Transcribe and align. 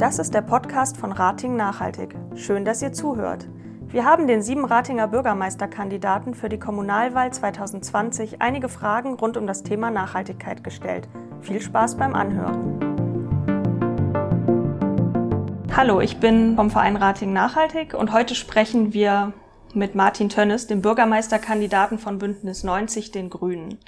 Das 0.00 0.18
ist 0.18 0.32
der 0.32 0.40
Podcast 0.40 0.96
von 0.96 1.12
Rating 1.12 1.56
Nachhaltig. 1.56 2.16
Schön, 2.34 2.64
dass 2.64 2.80
ihr 2.80 2.94
zuhört. 2.94 3.46
Wir 3.88 4.06
haben 4.06 4.26
den 4.26 4.40
sieben 4.40 4.64
Ratinger 4.64 5.08
Bürgermeisterkandidaten 5.08 6.34
für 6.34 6.48
die 6.48 6.58
Kommunalwahl 6.58 7.30
2020 7.30 8.40
einige 8.40 8.70
Fragen 8.70 9.12
rund 9.12 9.36
um 9.36 9.46
das 9.46 9.62
Thema 9.62 9.90
Nachhaltigkeit 9.90 10.64
gestellt. 10.64 11.06
Viel 11.42 11.60
Spaß 11.60 11.96
beim 11.98 12.14
Anhören. 12.14 12.80
Hallo, 15.76 16.00
ich 16.00 16.16
bin 16.16 16.56
vom 16.56 16.70
Verein 16.70 16.96
Rating 16.96 17.34
Nachhaltig 17.34 17.92
und 17.92 18.10
heute 18.14 18.34
sprechen 18.34 18.94
wir 18.94 19.34
mit 19.74 19.94
Martin 19.94 20.30
Tönnes, 20.30 20.66
dem 20.66 20.80
Bürgermeisterkandidaten 20.80 21.98
von 21.98 22.18
Bündnis 22.18 22.64
90, 22.64 23.10
den 23.10 23.28
Grünen. 23.28 23.78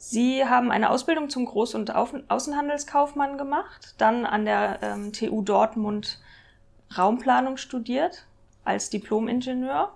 Sie 0.00 0.44
haben 0.44 0.70
eine 0.70 0.90
Ausbildung 0.90 1.28
zum 1.28 1.46
Groß- 1.46 1.74
und 1.74 1.92
Außenhandelskaufmann 1.94 3.36
gemacht, 3.36 3.96
dann 3.98 4.26
an 4.26 4.44
der 4.44 4.78
ähm, 4.80 5.12
TU 5.12 5.42
Dortmund 5.42 6.20
Raumplanung 6.96 7.56
studiert 7.56 8.26
als 8.64 8.90
Diplomingenieur, 8.90 9.92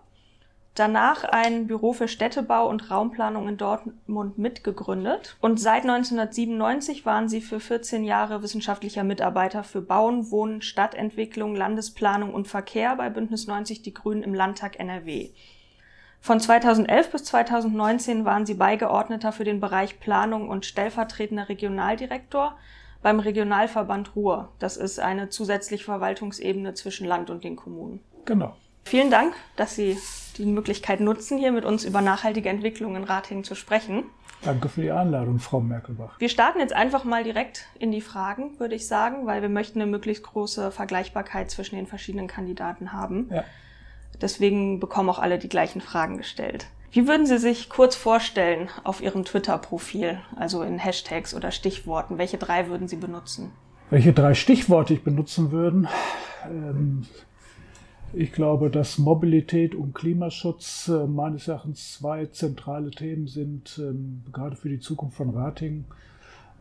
danach 0.74 1.22
ein 1.22 1.68
Büro 1.68 1.92
für 1.92 2.08
Städtebau 2.08 2.68
und 2.68 2.90
Raumplanung 2.90 3.48
in 3.48 3.56
Dortmund 3.56 4.38
mitgegründet 4.38 5.36
und 5.40 5.60
seit 5.60 5.82
1997 5.82 7.06
waren 7.06 7.28
Sie 7.28 7.40
für 7.40 7.60
14 7.60 8.02
Jahre 8.02 8.42
wissenschaftlicher 8.42 9.04
Mitarbeiter 9.04 9.62
für 9.62 9.82
Bauen, 9.82 10.32
Wohnen, 10.32 10.62
Stadtentwicklung, 10.62 11.54
Landesplanung 11.54 12.34
und 12.34 12.48
Verkehr 12.48 12.96
bei 12.96 13.08
Bündnis 13.08 13.46
90 13.46 13.82
Die 13.82 13.94
Grünen 13.94 14.24
im 14.24 14.34
Landtag 14.34 14.80
NRW. 14.80 15.30
Von 16.24 16.38
2011 16.38 17.10
bis 17.10 17.24
2019 17.24 18.24
waren 18.24 18.46
sie 18.46 18.54
Beigeordneter 18.54 19.32
für 19.32 19.42
den 19.42 19.58
Bereich 19.58 19.98
Planung 19.98 20.48
und 20.48 20.64
stellvertretender 20.64 21.48
Regionaldirektor 21.48 22.56
beim 23.02 23.18
Regionalverband 23.18 24.14
Ruhr. 24.14 24.52
Das 24.60 24.76
ist 24.76 25.00
eine 25.00 25.30
zusätzliche 25.30 25.82
Verwaltungsebene 25.82 26.74
zwischen 26.74 27.08
Land 27.08 27.28
und 27.28 27.42
den 27.42 27.56
Kommunen. 27.56 27.98
Genau. 28.24 28.54
Vielen 28.84 29.10
Dank, 29.10 29.34
dass 29.56 29.74
Sie 29.74 29.98
die 30.38 30.46
Möglichkeit 30.46 31.00
nutzen, 31.00 31.38
hier 31.38 31.50
mit 31.50 31.64
uns 31.64 31.84
über 31.84 32.00
nachhaltige 32.02 32.48
Entwicklung 32.48 32.94
in 32.94 33.02
Ratingen 33.02 33.42
zu 33.42 33.56
sprechen. 33.56 34.04
Danke 34.42 34.68
für 34.68 34.82
die 34.82 34.92
Einladung, 34.92 35.40
Frau 35.40 35.58
Merkelbach. 35.60 36.20
Wir 36.20 36.28
starten 36.28 36.60
jetzt 36.60 36.72
einfach 36.72 37.02
mal 37.02 37.24
direkt 37.24 37.66
in 37.80 37.90
die 37.90 38.00
Fragen, 38.00 38.60
würde 38.60 38.76
ich 38.76 38.86
sagen, 38.86 39.26
weil 39.26 39.42
wir 39.42 39.48
möchten 39.48 39.82
eine 39.82 39.90
möglichst 39.90 40.22
große 40.22 40.70
Vergleichbarkeit 40.70 41.50
zwischen 41.50 41.74
den 41.74 41.88
verschiedenen 41.88 42.28
Kandidaten 42.28 42.92
haben. 42.92 43.28
Ja. 43.32 43.42
Deswegen 44.22 44.80
bekommen 44.80 45.10
auch 45.10 45.18
alle 45.18 45.38
die 45.38 45.48
gleichen 45.48 45.80
Fragen 45.80 46.16
gestellt. 46.16 46.66
Wie 46.92 47.08
würden 47.08 47.26
Sie 47.26 47.38
sich 47.38 47.68
kurz 47.68 47.96
vorstellen 47.96 48.68
auf 48.84 49.02
Ihrem 49.02 49.24
Twitter-Profil, 49.24 50.18
also 50.36 50.62
in 50.62 50.78
Hashtags 50.78 51.34
oder 51.34 51.50
Stichworten? 51.50 52.18
Welche 52.18 52.38
drei 52.38 52.68
würden 52.68 52.86
Sie 52.86 52.96
benutzen? 52.96 53.50
Welche 53.90 54.12
drei 54.12 54.34
Stichworte 54.34 54.94
ich 54.94 55.02
benutzen 55.02 55.52
würde? 55.52 55.88
Ähm, 56.44 57.06
ich 58.12 58.32
glaube, 58.32 58.68
dass 58.68 58.98
Mobilität 58.98 59.74
und 59.74 59.94
Klimaschutz 59.94 60.88
äh, 60.88 61.06
meines 61.06 61.48
Erachtens 61.48 61.94
zwei 61.94 62.26
zentrale 62.26 62.90
Themen 62.90 63.26
sind, 63.26 63.80
ähm, 63.82 64.22
gerade 64.32 64.56
für 64.56 64.68
die 64.68 64.80
Zukunft 64.80 65.16
von 65.16 65.30
Rating. 65.30 65.84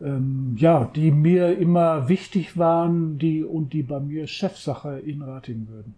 Ähm, 0.00 0.56
ja, 0.58 0.90
die 0.96 1.10
mir 1.10 1.58
immer 1.58 2.08
wichtig 2.08 2.56
waren, 2.56 3.18
die 3.18 3.44
und 3.44 3.72
die 3.74 3.82
bei 3.82 4.00
mir 4.00 4.26
Chefsache 4.26 4.98
in 4.98 5.20
Rating 5.22 5.68
würden. 5.68 5.94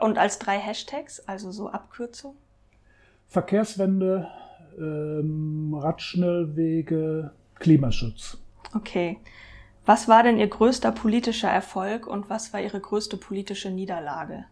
Und 0.00 0.18
als 0.18 0.38
drei 0.38 0.58
Hashtags, 0.58 1.20
also 1.28 1.50
so 1.50 1.68
Abkürzung? 1.68 2.34
Verkehrswende, 3.26 4.28
ähm, 4.78 5.74
Radschnellwege, 5.74 7.32
Klimaschutz. 7.54 8.38
Okay. 8.74 9.18
Was 9.86 10.08
war 10.08 10.22
denn 10.22 10.38
Ihr 10.38 10.48
größter 10.48 10.92
politischer 10.92 11.50
Erfolg 11.50 12.06
und 12.06 12.30
was 12.30 12.52
war 12.52 12.60
Ihre 12.60 12.80
größte 12.80 13.16
politische 13.16 13.70
Niederlage? 13.70 14.44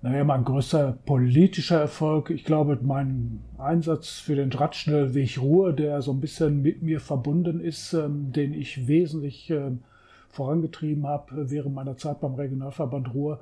Naja, 0.00 0.22
mein 0.22 0.44
größter 0.44 0.96
politischer 1.06 1.80
Erfolg, 1.80 2.30
ich 2.30 2.44
glaube, 2.44 2.78
mein 2.80 3.42
Einsatz 3.58 4.20
für 4.20 4.36
den 4.36 4.52
Radschnellweg 4.52 5.40
Ruhr, 5.40 5.72
der 5.72 6.02
so 6.02 6.12
ein 6.12 6.20
bisschen 6.20 6.62
mit 6.62 6.82
mir 6.82 7.00
verbunden 7.00 7.60
ist, 7.60 7.94
ähm, 7.94 8.30
den 8.30 8.54
ich 8.54 8.86
wesentlich 8.86 9.50
ähm, 9.50 9.82
vorangetrieben 10.28 11.04
habe 11.04 11.50
während 11.50 11.74
meiner 11.74 11.96
Zeit 11.96 12.20
beim 12.20 12.34
Regionalverband 12.34 13.12
Ruhr, 13.12 13.40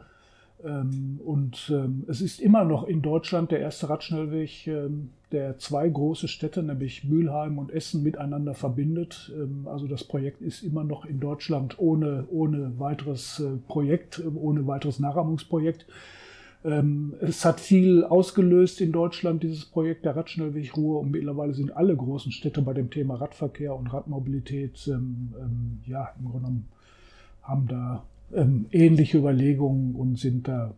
und 1.25 1.71
ähm, 1.73 2.05
es 2.09 2.21
ist 2.21 2.41
immer 2.41 2.65
noch 2.65 2.89
in 2.89 3.01
Deutschland 3.01 3.53
der 3.53 3.61
erste 3.61 3.89
Radschnellweg, 3.89 4.67
ähm, 4.67 5.11
der 5.31 5.59
zwei 5.59 5.89
große 5.89 6.27
Städte, 6.27 6.63
nämlich 6.63 7.05
Mülheim 7.05 7.59
und 7.59 7.71
Essen, 7.71 8.03
miteinander 8.03 8.55
verbindet. 8.55 9.33
Also 9.65 9.87
das 9.87 10.05
Projekt 10.05 10.41
ist 10.41 10.63
immer 10.63 10.85
noch 10.85 11.05
in 11.05 11.21
Deutschland 11.21 11.79
ohne, 11.79 12.27
ohne 12.31 12.79
weiteres 12.79 13.41
äh, 13.41 13.57
Projekt, 13.69 14.23
ohne 14.35 14.67
weiteres 14.67 14.99
Nachahmungsprojekt. 14.99 15.87
Es 17.21 17.45
hat 17.45 17.61
viel 17.61 18.03
ausgelöst 18.03 18.81
in 18.81 18.91
Deutschland, 18.91 19.45
dieses 19.45 19.67
Projekt 19.67 20.05
der 20.05 20.17
Radschnellweg 20.17 20.77
Ruhr. 20.77 20.99
Und 21.01 21.13
mittlerweile 21.13 21.55
sind 21.55 21.77
alle 21.77 21.95
großen 21.95 22.33
Städte 22.33 22.61
bei 22.61 22.73
dem 22.73 22.91
Thema 22.91 23.17
Radverkehr 23.17 23.77
und 23.77 23.93
Radmobilität, 23.93 24.91
ja, 25.87 26.09
im 26.19 26.25
Grunde 26.25 26.39
genommen 26.39 26.69
haben 27.43 27.69
da 27.69 28.03
ähm, 28.35 28.67
ähnliche 28.71 29.19
Überlegungen 29.19 29.95
und 29.95 30.19
sind 30.19 30.49
da. 30.49 30.75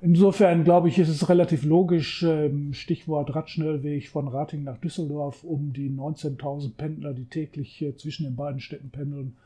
Insofern 0.00 0.62
glaube 0.62 0.88
ich, 0.88 0.98
ist 0.98 1.08
es 1.08 1.28
relativ 1.28 1.64
logisch, 1.64 2.22
ähm, 2.22 2.72
Stichwort 2.72 3.34
Radschnellweg 3.34 4.08
von 4.08 4.28
Rating 4.28 4.62
nach 4.62 4.78
Düsseldorf, 4.78 5.42
um 5.42 5.72
die 5.72 5.90
19.000 5.90 6.76
Pendler, 6.76 7.14
die 7.14 7.24
täglich 7.24 7.84
zwischen 7.96 8.24
den 8.24 8.36
beiden 8.36 8.60
Städten 8.60 8.90
pendeln, 8.90 9.36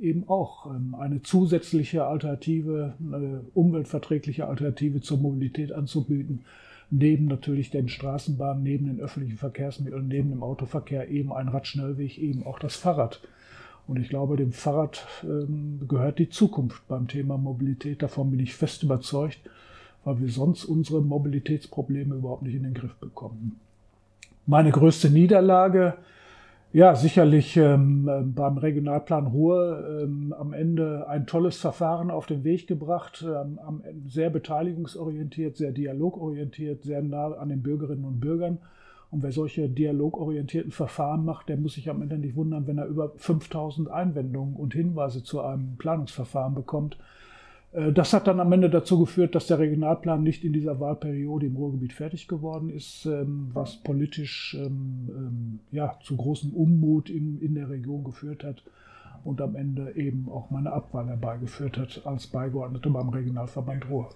eben 0.00 0.28
auch 0.28 0.66
ähm, 0.66 0.94
eine 0.98 1.22
zusätzliche 1.22 2.06
Alternative, 2.06 2.94
eine 3.00 3.42
umweltverträgliche 3.54 4.46
Alternative 4.46 5.00
zur 5.00 5.18
Mobilität 5.18 5.72
anzubieten, 5.72 6.40
neben 6.90 7.26
natürlich 7.26 7.70
den 7.70 7.88
Straßenbahnen, 7.88 8.62
neben 8.62 8.86
den 8.86 9.00
öffentlichen 9.00 9.38
Verkehrsmitteln, 9.38 10.08
neben 10.08 10.30
dem 10.30 10.42
Autoverkehr 10.42 11.08
eben 11.08 11.32
ein 11.32 11.48
Radschnellweg, 11.48 12.18
eben 12.18 12.44
auch 12.44 12.58
das 12.58 12.76
Fahrrad. 12.76 13.20
Und 13.86 13.98
ich 13.98 14.08
glaube, 14.08 14.36
dem 14.36 14.52
Fahrrad 14.52 15.06
ähm, 15.24 15.80
gehört 15.88 16.18
die 16.18 16.28
Zukunft 16.28 16.86
beim 16.88 17.08
Thema 17.08 17.36
Mobilität. 17.38 18.02
Davon 18.02 18.30
bin 18.30 18.40
ich 18.40 18.54
fest 18.54 18.82
überzeugt, 18.82 19.40
weil 20.04 20.20
wir 20.20 20.28
sonst 20.28 20.64
unsere 20.64 21.02
Mobilitätsprobleme 21.02 22.14
überhaupt 22.14 22.42
nicht 22.42 22.54
in 22.54 22.62
den 22.62 22.74
Griff 22.74 22.94
bekommen. 22.96 23.58
Meine 24.46 24.70
größte 24.70 25.10
Niederlage, 25.10 25.94
ja, 26.72 26.94
sicherlich 26.94 27.56
ähm, 27.56 28.32
beim 28.34 28.56
Regionalplan 28.56 29.26
Ruhr 29.26 30.02
ähm, 30.02 30.32
am 30.38 30.52
Ende 30.52 31.08
ein 31.08 31.26
tolles 31.26 31.56
Verfahren 31.56 32.12
auf 32.12 32.26
den 32.26 32.44
Weg 32.44 32.68
gebracht, 32.68 33.24
ähm, 33.26 33.58
sehr 34.06 34.30
beteiligungsorientiert, 34.30 35.56
sehr 35.56 35.72
dialogorientiert, 35.72 36.84
sehr 36.84 37.02
nah 37.02 37.32
an 37.32 37.48
den 37.48 37.62
Bürgerinnen 37.62 38.04
und 38.04 38.20
Bürgern. 38.20 38.58
Und 39.10 39.24
wer 39.24 39.32
solche 39.32 39.68
dialogorientierten 39.68 40.70
Verfahren 40.70 41.24
macht, 41.24 41.48
der 41.48 41.56
muss 41.56 41.74
sich 41.74 41.90
am 41.90 42.00
Ende 42.00 42.16
nicht 42.16 42.36
wundern, 42.36 42.66
wenn 42.66 42.78
er 42.78 42.86
über 42.86 43.12
5000 43.16 43.90
Einwendungen 43.90 44.54
und 44.54 44.72
Hinweise 44.72 45.24
zu 45.24 45.40
einem 45.40 45.76
Planungsverfahren 45.78 46.54
bekommt. 46.54 46.96
Äh, 47.72 47.92
das 47.92 48.12
hat 48.12 48.28
dann 48.28 48.38
am 48.38 48.52
Ende 48.52 48.70
dazu 48.70 49.00
geführt, 49.00 49.34
dass 49.34 49.48
der 49.48 49.58
Regionalplan 49.58 50.22
nicht 50.22 50.44
in 50.44 50.52
dieser 50.52 50.78
Wahlperiode 50.78 51.46
im 51.46 51.56
Ruhrgebiet 51.56 51.92
fertig 51.92 52.28
geworden 52.28 52.70
ist, 52.70 53.04
ähm, 53.06 53.50
was 53.52 53.78
politisch 53.78 54.56
ähm, 54.60 55.08
ähm, 55.08 55.60
ja, 55.72 55.98
zu 56.04 56.16
großem 56.16 56.52
Unmut 56.52 57.10
in, 57.10 57.40
in 57.40 57.56
der 57.56 57.68
Region 57.68 58.04
geführt 58.04 58.44
hat 58.44 58.62
und 59.24 59.40
am 59.40 59.56
Ende 59.56 59.96
eben 59.96 60.28
auch 60.30 60.50
meine 60.50 60.72
Abwahl 60.72 61.08
herbeigeführt 61.08 61.78
hat 61.78 62.02
als 62.04 62.28
Beigeordneter 62.28 62.90
beim 62.90 63.08
Regionalverband 63.08 63.90
Ruhr 63.90 64.10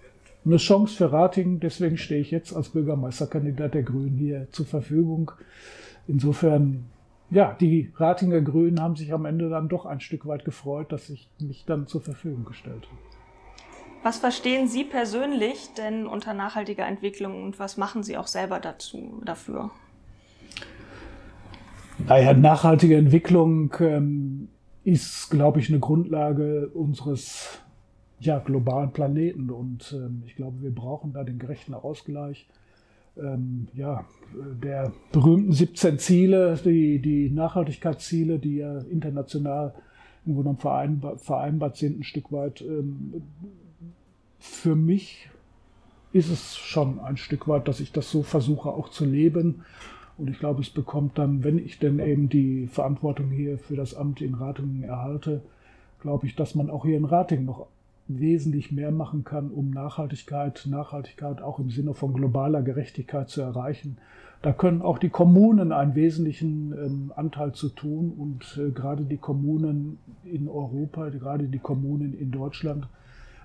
eine 0.44 0.56
Chance 0.56 0.97
für 0.97 1.12
Ratingen. 1.12 1.60
Deswegen 1.60 1.97
stehe 1.97 2.21
ich 2.21 2.31
jetzt 2.31 2.55
als 2.55 2.71
Bürgermeisterkandidat 2.71 3.75
der 3.75 3.82
Grünen 3.82 4.16
hier 4.16 4.49
zur 4.50 4.66
Verfügung. 4.66 5.32
Insofern, 6.06 6.84
ja, 7.31 7.56
die 7.59 7.91
Ratinger 7.97 8.41
Grünen 8.41 8.81
haben 8.81 8.97
sich 8.97 9.12
am 9.12 9.25
Ende 9.25 9.49
dann 9.49 9.69
doch 9.69 9.87
ein 9.87 10.00
Stück 10.00 10.27
weit 10.27 10.44
gefreut, 10.44 10.93
dass 10.93 11.08
ich 11.08 11.29
mich 11.41 11.64
dann 11.64 11.87
zur 11.87 12.00
Verfügung 12.00 12.44
gestellt 12.44 12.87
habe. 12.87 13.14
Was 14.02 14.19
verstehen 14.19 14.69
Sie 14.69 14.85
persönlich 14.85 15.70
denn 15.79 16.06
unter 16.06 16.35
nachhaltiger 16.35 16.87
Entwicklung 16.87 17.43
und 17.43 17.58
was 17.58 17.79
machen 17.79 18.02
Sie 18.02 18.19
auch 18.19 18.26
selber 18.26 18.61
dazu, 18.61 19.23
dafür? 19.25 19.70
Naja, 22.06 22.35
nachhaltige 22.35 22.97
Entwicklung 22.97 23.73
ähm, 23.81 24.49
ist, 24.82 25.31
glaube 25.31 25.61
ich, 25.61 25.70
eine 25.70 25.79
Grundlage 25.79 26.69
unseres 26.75 27.63
ja, 28.20 28.38
globalen 28.38 28.93
Planeten. 28.93 29.50
Und 29.50 29.93
ähm, 29.93 30.22
ich 30.26 30.37
glaube, 30.37 30.62
wir 30.62 30.75
brauchen 30.75 31.12
da 31.12 31.25
den 31.25 31.38
gerechten 31.38 31.75
Ausgleich. 31.75 32.46
Ähm, 33.16 33.69
ja, 33.75 34.05
der 34.62 34.93
berühmten 35.12 35.52
17 35.52 35.99
Ziele, 35.99 36.58
die, 36.64 36.99
die 36.99 37.31
Nachhaltigkeitsziele, 37.31 38.38
die 38.38 38.56
ja 38.56 38.78
international 38.78 39.75
im 40.26 40.34
Grunde 40.34 40.61
vereinbar, 40.61 41.19
vereinbart 41.19 41.76
sind, 41.76 42.00
ein 42.00 42.05
Stück 42.05 42.32
weit. 42.32 42.61
Ähm, 42.62 43.22
für 44.38 44.75
mich 44.75 45.31
ist 46.12 46.31
es 46.31 46.56
schon 46.56 47.00
ein 47.00 47.16
Stück 47.16 47.49
weit, 47.49 47.69
dass 47.69 47.81
ich 47.81 47.93
das 47.93 48.11
so 48.11 48.22
versuche 48.22 48.70
auch 48.70 48.88
zu 48.88 49.05
leben. 49.05 49.64
Und 50.16 50.31
ich 50.31 50.38
glaube, 50.38 50.62
es 50.62 50.70
bekommt 50.70 51.19
dann, 51.19 51.43
wenn 51.43 51.58
ich 51.58 51.78
denn 51.78 51.99
eben 51.99 52.28
die 52.28 52.69
Verantwortung 52.69 53.31
hier 53.31 53.58
für 53.58 53.75
das 53.75 53.94
Amt 53.94 54.20
in 54.20 54.34
Ratingen 54.34 54.84
erhalte, 54.84 55.43
glaube 56.00 56.26
ich, 56.26 56.37
dass 56.37 56.55
man 56.55 56.70
auch 56.70 56.84
hier 56.84 56.96
in 56.96 57.05
Ratingen 57.05 57.46
noch 57.46 57.66
wesentlich 58.06 58.71
mehr 58.71 58.91
machen 58.91 59.25
kann, 59.25 59.51
um 59.51 59.71
Nachhaltigkeit, 59.71 60.67
Nachhaltigkeit 60.69 61.41
auch 61.41 61.59
im 61.59 61.71
Sinne 61.71 61.95
von 61.95 62.12
globaler 62.12 62.62
Gerechtigkeit 62.62 63.29
zu 63.29 63.41
erreichen. 63.41 63.99
Da 64.43 64.53
können 64.53 64.83
auch 64.83 64.99
die 64.99 65.09
Kommunen 65.09 65.73
einen 65.73 65.95
wesentlichen 65.95 66.73
ähm, 66.73 67.12
Anteil 67.17 67.53
zu 67.53 67.71
tun 67.71 68.12
und 68.12 68.61
äh, 68.62 68.73
gerade 68.73 69.05
die 69.05 69.17
Kommunen 69.17 69.99
in 70.25 70.49
Europa, 70.49 71.09
gerade 71.09 71.45
die 71.45 71.59
Kommunen 71.59 72.12
in 72.12 72.31
Deutschland, 72.31 72.87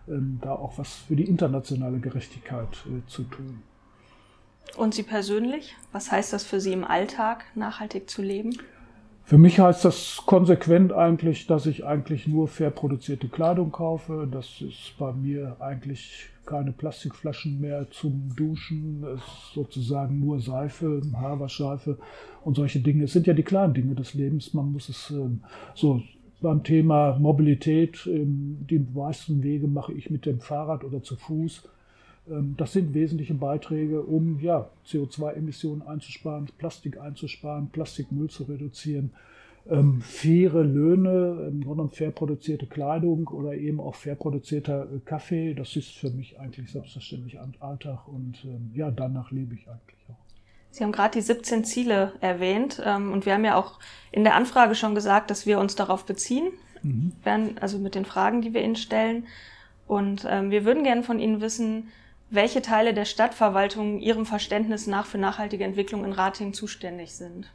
ähm, 0.10 0.40
da 0.42 0.52
auch 0.52 0.78
was 0.78 0.94
für 0.94 1.16
die 1.16 1.24
internationale 1.24 2.00
Gerechtigkeit 2.00 2.86
äh, 2.86 3.08
zu 3.08 3.24
tun. 3.24 3.64
Und 4.76 4.94
Sie 4.94 5.04
persönlich? 5.04 5.78
Was 5.94 6.12
heißt 6.12 6.34
das 6.34 6.44
für 6.44 6.60
Sie 6.60 6.74
im 6.74 6.84
Alltag, 6.84 7.46
nachhaltig 7.56 8.10
zu 8.10 8.22
leben? 8.22 8.52
Für 9.30 9.38
mich 9.38 9.60
heißt 9.60 9.86
das 9.86 10.24
konsequent 10.26 10.92
eigentlich, 10.92 11.46
dass 11.46 11.68
ich 11.68 11.86
eigentlich 11.86 12.28
nur 12.28 12.48
fair 12.48 12.72
produzierte 12.72 13.28
Kleidung 13.28 13.72
kaufe. 13.72 14.28
Das 14.32 14.60
ist 14.60 14.98
bei 14.98 15.14
mir 15.14 15.56
eigentlich 15.60 16.26
keine 16.48 16.72
Plastikflaschen 16.72 17.62
mehr 17.62 17.86
zum 17.92 18.34
Duschen. 18.36 19.04
Es 19.04 19.22
ist 19.22 19.54
sozusagen 19.54 20.20
nur 20.20 20.40
Seife, 20.40 21.04
Haarwaschseife 21.14 22.00
und 22.44 22.56
solche 22.56 22.80
Dinge. 22.80 23.04
Es 23.04 23.14
sind 23.14 23.28
ja 23.28 23.36
die 23.36 23.44
kleinen 23.44 23.76
Dinge 23.76 23.94
des 23.94 24.16
Lebens. 24.16 24.56
Man 24.56 24.72
muss 24.72 24.90
es 24.90 25.12
ähm, 25.12 25.42
so 25.76 26.02
beim 26.42 26.64
Thema 26.64 27.20
Mobilität. 27.20 28.08
Ähm, 28.08 28.66
die 28.68 28.80
meisten 28.80 29.44
Wege 29.44 29.68
mache 29.68 29.94
ich 29.94 30.10
mit 30.10 30.26
dem 30.26 30.40
Fahrrad 30.40 30.84
oder 30.84 31.04
zu 31.04 31.16
Fuß. 31.16 31.70
Ähm, 32.30 32.56
das 32.58 32.74
sind 32.74 32.94
wesentliche 32.94 33.34
Beiträge, 33.34 34.02
um 34.02 34.40
ja, 34.40 34.70
CO2-Emissionen 34.88 35.82
einzusparen, 35.82 36.48
Plastik 36.58 37.00
einzusparen, 37.00 37.70
Plastikmüll 37.70 38.30
zu 38.30 38.44
reduzieren, 38.44 39.12
ähm, 39.70 40.02
faire 40.02 40.64
Löhne, 40.64 41.48
im 41.48 41.62
Grunde 41.62 41.70
genommen 41.70 41.90
fair 41.90 42.12
produzierte 42.12 42.66
Kleidung 42.66 43.28
oder 43.28 43.54
eben 43.54 43.80
auch 43.80 43.96
fair 43.96 44.16
produzierter 44.16 44.84
äh, 44.84 45.00
Kaffee. 45.06 45.54
Das 45.54 45.76
ist 45.76 45.90
für 45.92 46.10
mich 46.10 46.40
eigentlich 46.40 46.72
selbstverständlich 46.72 47.38
Alltag 47.60 48.08
und 48.08 48.44
ähm, 48.46 48.72
ja, 48.74 48.90
danach 48.92 49.32
lebe 49.32 49.54
ich 49.56 49.68
eigentlich 49.68 50.00
auch. 50.10 50.16
Sie 50.72 50.84
haben 50.84 50.92
gerade 50.92 51.18
die 51.18 51.22
17 51.22 51.64
Ziele 51.64 52.14
erwähnt 52.22 52.82
ähm, 52.86 53.12
und 53.12 53.26
wir 53.26 53.34
haben 53.34 53.46
ja 53.46 53.56
auch 53.56 53.80
in 54.12 54.24
der 54.24 54.36
Anfrage 54.36 54.76
schon 54.76 54.96
gesagt, 54.96 55.32
dass 55.32 55.46
wir 55.46 55.60
uns 55.60 55.76
darauf 55.76 56.06
beziehen, 56.06 56.52
mhm. 56.84 57.12
werden, 57.24 57.58
also 57.60 57.80
mit 57.80 57.96
den 57.96 58.06
Fragen, 58.06 58.42
die 58.42 58.54
wir 58.54 58.64
Ihnen 58.64 58.76
stellen. 58.76 59.26
Und 59.88 60.26
ähm, 60.30 60.52
wir 60.52 60.66
würden 60.66 60.84
gerne 60.84 61.02
von 61.02 61.20
Ihnen 61.20 61.42
wissen, 61.42 61.90
welche 62.30 62.62
Teile 62.62 62.94
der 62.94 63.06
Stadtverwaltung 63.06 64.00
Ihrem 64.00 64.26
Verständnis 64.26 64.88
nach 64.88 65.06
für 65.06 65.18
nachhaltige 65.18 65.64
Entwicklung 65.64 66.06
in 66.06 66.14
Ratingen 66.14 66.54
zuständig 66.54 67.14
sind 67.14 67.52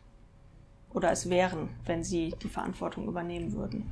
oder 0.93 1.11
es 1.11 1.29
wären, 1.29 1.69
wenn 1.85 2.03
Sie 2.03 2.35
die 2.43 2.49
Verantwortung 2.49 3.07
übernehmen 3.07 3.53
würden. 3.53 3.91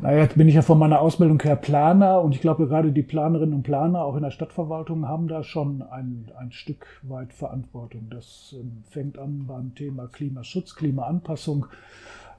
Naja, 0.00 0.22
jetzt 0.22 0.36
bin 0.36 0.48
ich 0.48 0.54
ja 0.54 0.62
von 0.62 0.78
meiner 0.78 1.00
Ausbildung 1.00 1.40
her 1.42 1.56
Planer 1.56 2.20
und 2.20 2.34
ich 2.34 2.40
glaube, 2.40 2.66
gerade 2.66 2.90
die 2.90 3.02
Planerinnen 3.02 3.54
und 3.54 3.62
Planer 3.62 4.04
auch 4.04 4.16
in 4.16 4.22
der 4.22 4.32
Stadtverwaltung 4.32 5.08
haben 5.08 5.28
da 5.28 5.44
schon 5.44 5.82
ein, 5.82 6.30
ein 6.36 6.50
Stück 6.50 6.86
weit 7.02 7.32
Verantwortung. 7.32 8.08
Das 8.10 8.54
ähm, 8.58 8.82
fängt 8.90 9.18
an 9.18 9.46
beim 9.46 9.74
Thema 9.74 10.08
Klimaschutz, 10.08 10.74
Klimaanpassung. 10.74 11.66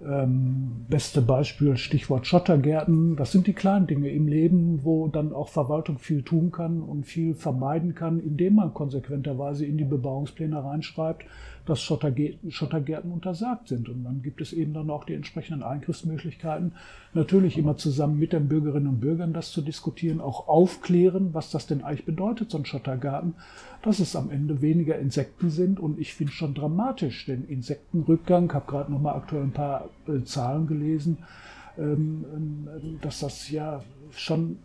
Ähm, 0.03 0.86
beste 0.89 1.21
Beispiel, 1.21 1.77
Stichwort 1.77 2.27
Schottergärten. 2.27 3.15
Das 3.15 3.31
sind 3.31 3.47
die 3.47 3.53
kleinen 3.53 3.88
Dinge 3.88 4.09
im 4.09 4.27
Leben, 4.27 4.83
wo 4.83 5.07
dann 5.07 5.33
auch 5.33 5.50
Verwaltung 5.50 6.00
viel 6.00 6.24
tun 6.24 6.51
kann 6.51 6.81
und 6.81 7.06
viel 7.06 7.33
vermeiden 7.33 7.95
kann, 7.95 8.19
indem 8.19 8.56
man 8.56 8.74
konsequenterweise 8.74 9.65
in 9.65 9.77
die 9.77 9.86
Bebauungspläne 9.86 10.63
reinschreibt, 10.63 11.25
dass 11.66 11.82
Schottergärten, 11.82 13.12
untersagt 13.12 13.68
sind. 13.68 13.90
Und 13.90 14.04
dann 14.04 14.22
gibt 14.22 14.42
es 14.42 14.54
eben 14.54 14.74
dann 14.74 14.90
auch 14.90 15.04
die 15.04 15.14
entsprechenden 15.14 15.64
Eingriffsmöglichkeiten. 15.64 16.74
Natürlich 17.14 17.58
immer 17.58 17.78
zusammen 17.78 18.20
mit 18.20 18.34
den 18.34 18.48
Bürgerinnen 18.48 18.88
und 18.88 19.00
Bürgern 19.00 19.34
das 19.34 19.52
zu 19.52 19.62
diskutieren, 19.62 20.22
auch 20.22 20.48
aufklären, 20.48 21.34
was 21.34 21.52
das 21.52 21.68
denn 21.68 21.84
eigentlich 21.84 22.06
bedeutet, 22.06 22.52
so 22.52 22.58
ein 22.58 22.66
Schottergarten, 22.66 23.36
dass 23.82 24.00
es 24.00 24.16
am 24.16 24.30
Ende 24.30 24.62
weniger 24.62 24.98
Insekten 24.98 25.50
sind. 25.50 25.80
Und 25.80 26.00
ich 26.00 26.14
finde 26.14 26.34
schon 26.34 26.54
dramatisch, 26.54 27.26
den 27.26 27.48
Insektenrückgang, 27.48 28.54
habe 28.54 28.70
gerade 28.70 28.92
noch 28.92 29.02
mal 29.02 29.16
aktuell 29.16 29.44
ein 29.44 29.52
paar 29.52 29.90
äh, 30.08 30.24
Zahlen 30.24 30.68
gelesen, 30.68 31.18
ähm, 31.78 32.26
ähm, 32.34 33.00
dass 33.02 33.20
das 33.20 33.50
ja 33.50 33.84
schon 34.12 34.57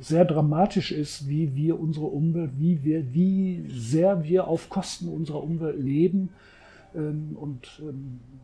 sehr 0.00 0.24
dramatisch 0.24 0.92
ist, 0.92 1.28
wie 1.28 1.54
wir 1.54 1.78
unsere 1.80 2.06
Umwelt, 2.06 2.52
wie 2.56 2.84
wir, 2.84 3.12
wie 3.12 3.64
sehr 3.68 4.22
wir 4.24 4.46
auf 4.46 4.68
Kosten 4.70 5.08
unserer 5.08 5.42
Umwelt 5.42 5.78
leben. 5.78 6.30
Ähm, 6.94 7.36
und 7.38 7.82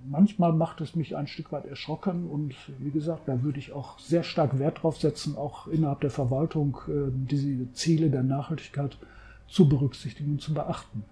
manchmal 0.09 0.53
macht 0.53 0.81
es 0.81 0.97
mich 0.97 1.17
ein 1.17 1.27
Stück 1.27 1.53
weit 1.53 1.65
erschrocken. 1.65 2.27
Und 2.29 2.55
wie 2.79 2.91
gesagt, 2.91 3.23
da 3.27 3.43
würde 3.43 3.59
ich 3.59 3.73
auch 3.73 3.99
sehr 3.99 4.23
stark 4.23 4.59
Wert 4.59 4.83
drauf 4.83 4.99
setzen, 4.99 5.37
auch 5.37 5.67
innerhalb 5.69 6.01
der 6.01 6.11
Verwaltung 6.11 6.79
diese 6.87 7.73
Ziele 7.73 8.11
der 8.11 8.23
Nachhaltigkeit 8.23 8.99
zu 9.49 9.69
berücksichtigen 9.69 10.33
und 10.33 10.43
zu 10.43 10.53
beachten. 10.53 11.05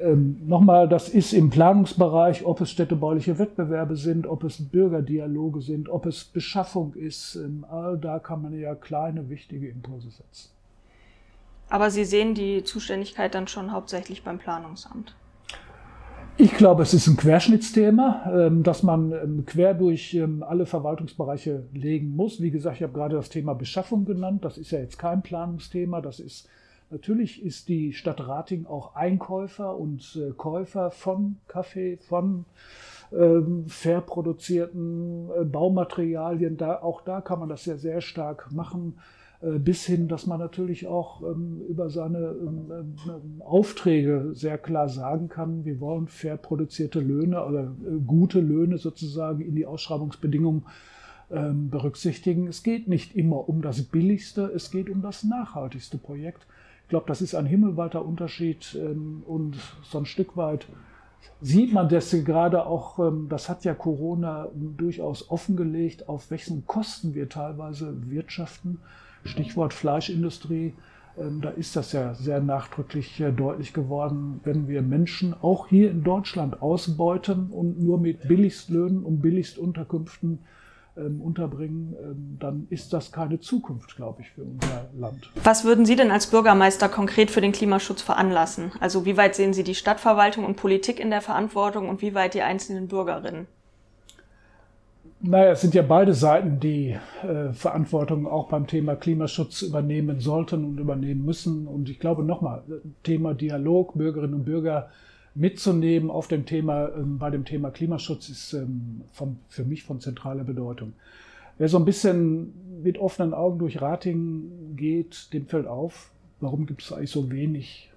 Ähm, 0.00 0.40
Nochmal, 0.46 0.88
das 0.88 1.08
ist 1.08 1.32
im 1.32 1.50
Planungsbereich, 1.50 2.44
ob 2.44 2.60
es 2.60 2.70
städtebauliche 2.70 3.38
Wettbewerbe 3.38 3.96
sind, 3.96 4.26
ob 4.26 4.44
es 4.44 4.62
Bürgerdialoge 4.62 5.60
sind, 5.60 5.88
ob 5.88 6.06
es 6.06 6.24
Beschaffung 6.24 6.94
ist. 6.94 7.36
Ähm, 7.36 7.64
all 7.68 7.98
da 7.98 8.18
kann 8.18 8.42
man 8.42 8.58
ja 8.58 8.74
kleine, 8.74 9.28
wichtige 9.28 9.68
Impulse 9.68 10.10
setzen. 10.10 10.50
Aber 11.68 11.90
Sie 11.90 12.04
sehen 12.04 12.34
die 12.34 12.64
Zuständigkeit 12.64 13.34
dann 13.34 13.46
schon 13.46 13.72
hauptsächlich 13.72 14.24
beim 14.24 14.38
Planungsamt. 14.38 15.14
Ich 16.36 16.56
glaube, 16.56 16.82
es 16.82 16.94
ist 16.94 17.06
ein 17.06 17.18
Querschnittsthema, 17.18 18.32
ähm, 18.32 18.62
das 18.62 18.82
man 18.82 19.12
ähm, 19.12 19.44
quer 19.44 19.74
durch 19.74 20.14
ähm, 20.14 20.42
alle 20.42 20.64
Verwaltungsbereiche 20.64 21.64
legen 21.74 22.16
muss. 22.16 22.40
Wie 22.40 22.50
gesagt, 22.50 22.76
ich 22.76 22.82
habe 22.82 22.94
gerade 22.94 23.16
das 23.16 23.28
Thema 23.28 23.54
Beschaffung 23.54 24.06
genannt. 24.06 24.44
Das 24.44 24.56
ist 24.56 24.70
ja 24.70 24.78
jetzt 24.78 24.98
kein 24.98 25.20
Planungsthema. 25.20 26.00
Das 26.00 26.18
ist 26.18 26.48
Natürlich 26.90 27.42
ist 27.44 27.68
die 27.68 27.92
Stadt 27.92 28.26
Rating 28.26 28.66
auch 28.66 28.96
Einkäufer 28.96 29.76
und 29.76 30.18
äh, 30.20 30.32
Käufer 30.32 30.90
von 30.90 31.36
Kaffee, 31.46 31.98
von 31.98 32.44
ähm, 33.12 33.64
fair 33.68 34.00
produzierten 34.00 35.28
äh, 35.30 35.44
Baumaterialien. 35.44 36.56
Da, 36.56 36.80
auch 36.82 37.02
da 37.02 37.20
kann 37.20 37.38
man 37.38 37.48
das 37.48 37.64
ja 37.64 37.76
sehr 37.76 38.00
stark 38.00 38.50
machen, 38.52 38.98
äh, 39.40 39.58
bis 39.58 39.84
hin, 39.86 40.08
dass 40.08 40.26
man 40.26 40.40
natürlich 40.40 40.88
auch 40.88 41.22
ähm, 41.22 41.62
über 41.68 41.90
seine 41.90 42.18
ähm, 42.18 42.70
ähm 42.70 43.42
Aufträge 43.42 44.30
sehr 44.32 44.58
klar 44.58 44.88
sagen 44.88 45.28
kann, 45.28 45.64
wir 45.64 45.80
wollen 45.80 46.08
fair 46.08 46.36
produzierte 46.36 47.00
Löhne 47.00 47.44
oder 47.44 47.62
äh, 47.62 47.98
gute 48.04 48.40
Löhne 48.40 48.78
sozusagen 48.78 49.40
in 49.40 49.54
die 49.54 49.66
Ausschreibungsbedingungen 49.66 50.64
ähm, 51.30 51.70
berücksichtigen. 51.70 52.48
Es 52.48 52.62
geht 52.62 52.88
nicht 52.88 53.14
immer 53.14 53.48
um 53.48 53.62
das 53.62 53.82
billigste, 53.82 54.50
es 54.54 54.70
geht 54.70 54.90
um 54.90 55.02
das 55.02 55.24
nachhaltigste 55.24 55.96
Projekt. 55.96 56.46
Ich 56.90 56.92
glaube, 56.92 57.06
das 57.06 57.22
ist 57.22 57.36
ein 57.36 57.46
himmelweiter 57.46 58.04
Unterschied 58.04 58.76
ähm, 58.76 59.22
und 59.24 59.54
so 59.84 59.98
ein 59.98 60.06
Stück 60.06 60.36
weit 60.36 60.66
sieht 61.40 61.72
man 61.72 61.88
das 61.88 62.10
gerade 62.24 62.66
auch, 62.66 62.98
ähm, 62.98 63.28
das 63.28 63.48
hat 63.48 63.64
ja 63.64 63.74
Corona 63.74 64.48
durchaus 64.52 65.30
offengelegt, 65.30 66.08
auf 66.08 66.32
welchen 66.32 66.66
Kosten 66.66 67.14
wir 67.14 67.28
teilweise 67.28 67.94
wirtschaften. 68.10 68.80
Stichwort 69.22 69.72
Fleischindustrie. 69.72 70.74
Ähm, 71.16 71.40
da 71.40 71.50
ist 71.50 71.76
das 71.76 71.92
ja 71.92 72.14
sehr 72.14 72.40
nachdrücklich 72.40 73.20
äh, 73.20 73.30
deutlich 73.30 73.72
geworden, 73.72 74.40
wenn 74.42 74.66
wir 74.66 74.82
Menschen 74.82 75.32
auch 75.40 75.68
hier 75.68 75.92
in 75.92 76.02
Deutschland 76.02 76.60
ausbeuten 76.60 77.50
und 77.50 77.80
nur 77.80 78.00
mit 78.00 78.26
Billigstlöhnen 78.26 79.04
und 79.04 79.22
Billigstunterkünften 79.22 80.40
ähm, 80.96 81.20
unterbringen, 81.20 81.94
ähm, 82.02 82.36
dann 82.40 82.66
ist 82.70 82.92
das 82.92 83.12
keine 83.12 83.40
Zukunft, 83.40 83.96
glaube 83.96 84.22
ich, 84.22 84.30
für 84.30 84.42
unser 84.42 84.88
Land. 84.98 85.30
Was 85.44 85.64
würden 85.64 85.86
Sie 85.86 85.96
denn 85.96 86.10
als 86.10 86.26
Bürgermeister 86.26 86.88
konkret 86.88 87.30
für 87.30 87.40
den 87.40 87.52
Klimaschutz 87.52 88.02
veranlassen? 88.02 88.72
Also 88.80 89.04
wie 89.04 89.16
weit 89.16 89.34
sehen 89.34 89.52
Sie 89.52 89.62
die 89.62 89.74
Stadtverwaltung 89.74 90.44
und 90.44 90.56
Politik 90.56 91.00
in 91.00 91.10
der 91.10 91.20
Verantwortung 91.20 91.88
und 91.88 92.02
wie 92.02 92.14
weit 92.14 92.34
die 92.34 92.42
einzelnen 92.42 92.88
Bürgerinnen? 92.88 93.46
Naja, 95.22 95.52
es 95.52 95.60
sind 95.60 95.74
ja 95.74 95.82
beide 95.82 96.14
Seiten, 96.14 96.60
die 96.60 96.96
äh, 97.22 97.52
Verantwortung 97.52 98.26
auch 98.26 98.48
beim 98.48 98.66
Thema 98.66 98.96
Klimaschutz 98.96 99.60
übernehmen 99.60 100.20
sollten 100.20 100.64
und 100.64 100.78
übernehmen 100.78 101.26
müssen. 101.26 101.66
Und 101.66 101.90
ich 101.90 102.00
glaube 102.00 102.22
nochmal, 102.22 102.62
Thema 103.02 103.34
Dialog, 103.34 103.94
Bürgerinnen 103.94 104.34
und 104.34 104.44
Bürger 104.44 104.88
mitzunehmen 105.34 106.10
auf 106.10 106.28
dem 106.28 106.46
Thema, 106.46 106.88
ähm, 106.96 107.18
bei 107.18 107.30
dem 107.30 107.44
Thema 107.44 107.70
Klimaschutz 107.70 108.28
ist 108.28 108.52
ähm, 108.52 109.02
von, 109.12 109.38
für 109.48 109.64
mich 109.64 109.84
von 109.84 110.00
zentraler 110.00 110.44
Bedeutung. 110.44 110.92
Wer 111.58 111.68
so 111.68 111.78
ein 111.78 111.84
bisschen 111.84 112.82
mit 112.82 112.98
offenen 112.98 113.34
Augen 113.34 113.58
durch 113.58 113.80
Ratingen 113.80 114.76
geht, 114.76 115.32
dem 115.32 115.46
fällt 115.46 115.66
auf, 115.66 116.10
warum 116.40 116.66
gibt 116.66 116.82
es 116.82 116.92
eigentlich 116.92 117.10
so 117.10 117.30
wenig 117.30 117.90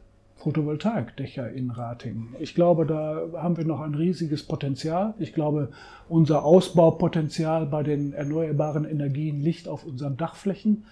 Photovoltaikdächer 0.43 1.49
in 1.51 1.71
Ratingen. 1.71 2.35
Ich 2.39 2.53
glaube, 2.53 2.85
da 2.85 3.21
haben 3.41 3.55
wir 3.55 3.63
noch 3.63 3.79
ein 3.79 3.95
riesiges 3.95 4.43
Potenzial. 4.43 5.13
Ich 5.17 5.33
glaube, 5.33 5.69
unser 6.09 6.43
Ausbaupotenzial 6.43 7.65
bei 7.65 7.81
den 7.81 8.11
erneuerbaren 8.11 8.83
Energien 8.83 9.39
liegt 9.39 9.69
auf 9.69 9.85
unseren 9.85 10.17
Dachflächen. 10.17 10.83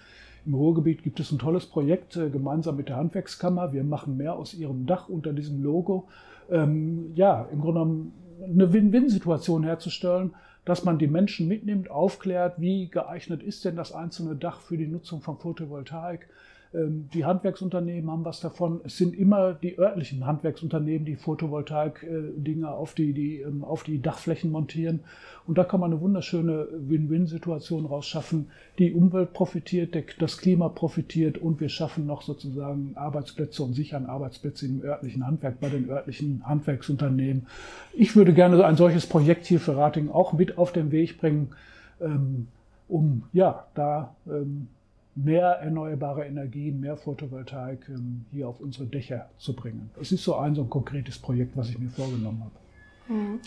Im 0.46 0.54
Ruhrgebiet 0.54 1.02
gibt 1.02 1.20
es 1.20 1.30
ein 1.30 1.38
tolles 1.38 1.66
Projekt 1.66 2.16
äh, 2.16 2.30
gemeinsam 2.30 2.76
mit 2.76 2.88
der 2.88 2.96
Handwerkskammer. 2.96 3.74
Wir 3.74 3.84
machen 3.84 4.16
mehr 4.16 4.34
aus 4.34 4.54
ihrem 4.54 4.86
Dach 4.86 5.10
unter 5.10 5.34
diesem 5.34 5.62
Logo. 5.62 6.08
Ähm, 6.50 7.12
ja, 7.14 7.48
im 7.52 7.60
Grunde 7.60 7.80
genommen 7.80 8.12
eine 8.42 8.72
Win-Win-Situation 8.72 9.64
herzustellen. 9.64 10.34
dass 10.64 10.84
man 10.84 10.98
die 10.98 11.08
Menschen 11.08 11.48
mitnimmt, 11.48 11.90
aufklärt, 11.90 12.60
wie 12.60 12.88
geeignet 12.88 13.42
ist 13.42 13.64
denn 13.64 13.74
das 13.74 13.92
einzelne 13.92 14.36
Dach 14.36 14.60
für 14.60 14.76
die 14.76 14.86
Nutzung 14.86 15.20
von 15.20 15.36
Photovoltaik, 15.38 16.28
die 16.74 17.26
Handwerksunternehmen 17.26 18.10
haben 18.10 18.24
was 18.24 18.40
davon. 18.40 18.80
Es 18.84 18.96
sind 18.96 19.14
immer 19.14 19.52
die 19.52 19.78
örtlichen 19.78 20.26
Handwerksunternehmen, 20.26 21.04
die 21.04 21.16
Photovoltaik-Dinge 21.16 22.70
auf 22.70 22.94
die, 22.94 23.12
die, 23.12 23.40
ähm, 23.40 23.62
auf 23.62 23.82
die 23.82 24.00
Dachflächen 24.00 24.50
montieren. 24.50 25.00
Und 25.46 25.58
da 25.58 25.64
kann 25.64 25.80
man 25.80 25.92
eine 25.92 26.00
wunderschöne 26.00 26.68
Win-Win-Situation 26.72 27.84
rausschaffen. 27.84 28.46
Die 28.78 28.94
Umwelt 28.94 29.34
profitiert, 29.34 29.96
das 30.18 30.38
Klima 30.38 30.70
profitiert 30.70 31.36
und 31.36 31.60
wir 31.60 31.68
schaffen 31.68 32.06
noch 32.06 32.22
sozusagen 32.22 32.92
Arbeitsplätze 32.94 33.62
und 33.62 33.74
sichern 33.74 34.06
Arbeitsplätze 34.06 34.64
im 34.64 34.82
örtlichen 34.82 35.26
Handwerk, 35.26 35.60
bei 35.60 35.68
den 35.68 35.90
örtlichen 35.90 36.42
Handwerksunternehmen. 36.46 37.46
Ich 37.92 38.16
würde 38.16 38.32
gerne 38.32 38.64
ein 38.64 38.76
solches 38.76 39.06
Projekt 39.06 39.44
hier 39.44 39.60
für 39.60 39.76
Rating 39.76 40.10
auch 40.10 40.32
mit 40.32 40.56
auf 40.56 40.72
den 40.72 40.90
Weg 40.90 41.18
bringen, 41.18 41.50
ähm, 42.00 42.46
um 42.88 43.24
ja, 43.32 43.66
da 43.74 44.14
mehr 45.14 45.58
erneuerbare 45.60 46.24
Energien, 46.24 46.80
mehr 46.80 46.96
Photovoltaik 46.96 47.88
ähm, 47.88 48.24
hier 48.30 48.48
auf 48.48 48.60
unsere 48.60 48.86
Dächer 48.86 49.28
zu 49.38 49.54
bringen. 49.54 49.90
Das 49.98 50.12
ist 50.12 50.24
so 50.24 50.36
ein 50.36 50.54
so 50.54 50.62
ein 50.62 50.70
konkretes 50.70 51.18
Projekt, 51.18 51.56
was 51.56 51.68
ich 51.68 51.78
mir 51.78 51.90
vorgenommen 51.90 52.44
habe. 52.44 53.14
Mhm. 53.14 53.40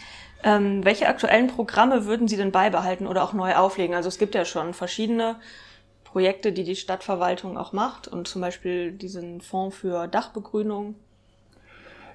Ähm, 0.44 0.86
welche 0.86 1.08
aktuellen 1.08 1.48
Programme 1.48 2.06
würden 2.06 2.28
Sie 2.28 2.38
denn 2.38 2.52
beibehalten 2.52 3.08
oder 3.08 3.24
auch 3.24 3.34
neu 3.34 3.56
auflegen? 3.56 3.96
Also 3.96 4.10
es 4.10 4.20
gibt 4.20 4.36
ja 4.36 4.46
schon 4.46 4.74
verschiedene 4.74 5.38
Projekte, 6.04 6.52
die 6.52 6.64
die 6.64 6.76
Stadtverwaltung 6.76 7.58
auch 7.58 7.74
macht 7.74 8.08
und 8.08 8.28
zum 8.28 8.42
Beispiel 8.42 8.92
diesen 8.92 9.42
Fonds 9.42 9.76
für 9.76 10.08
Dachbegrünung. 10.08 10.96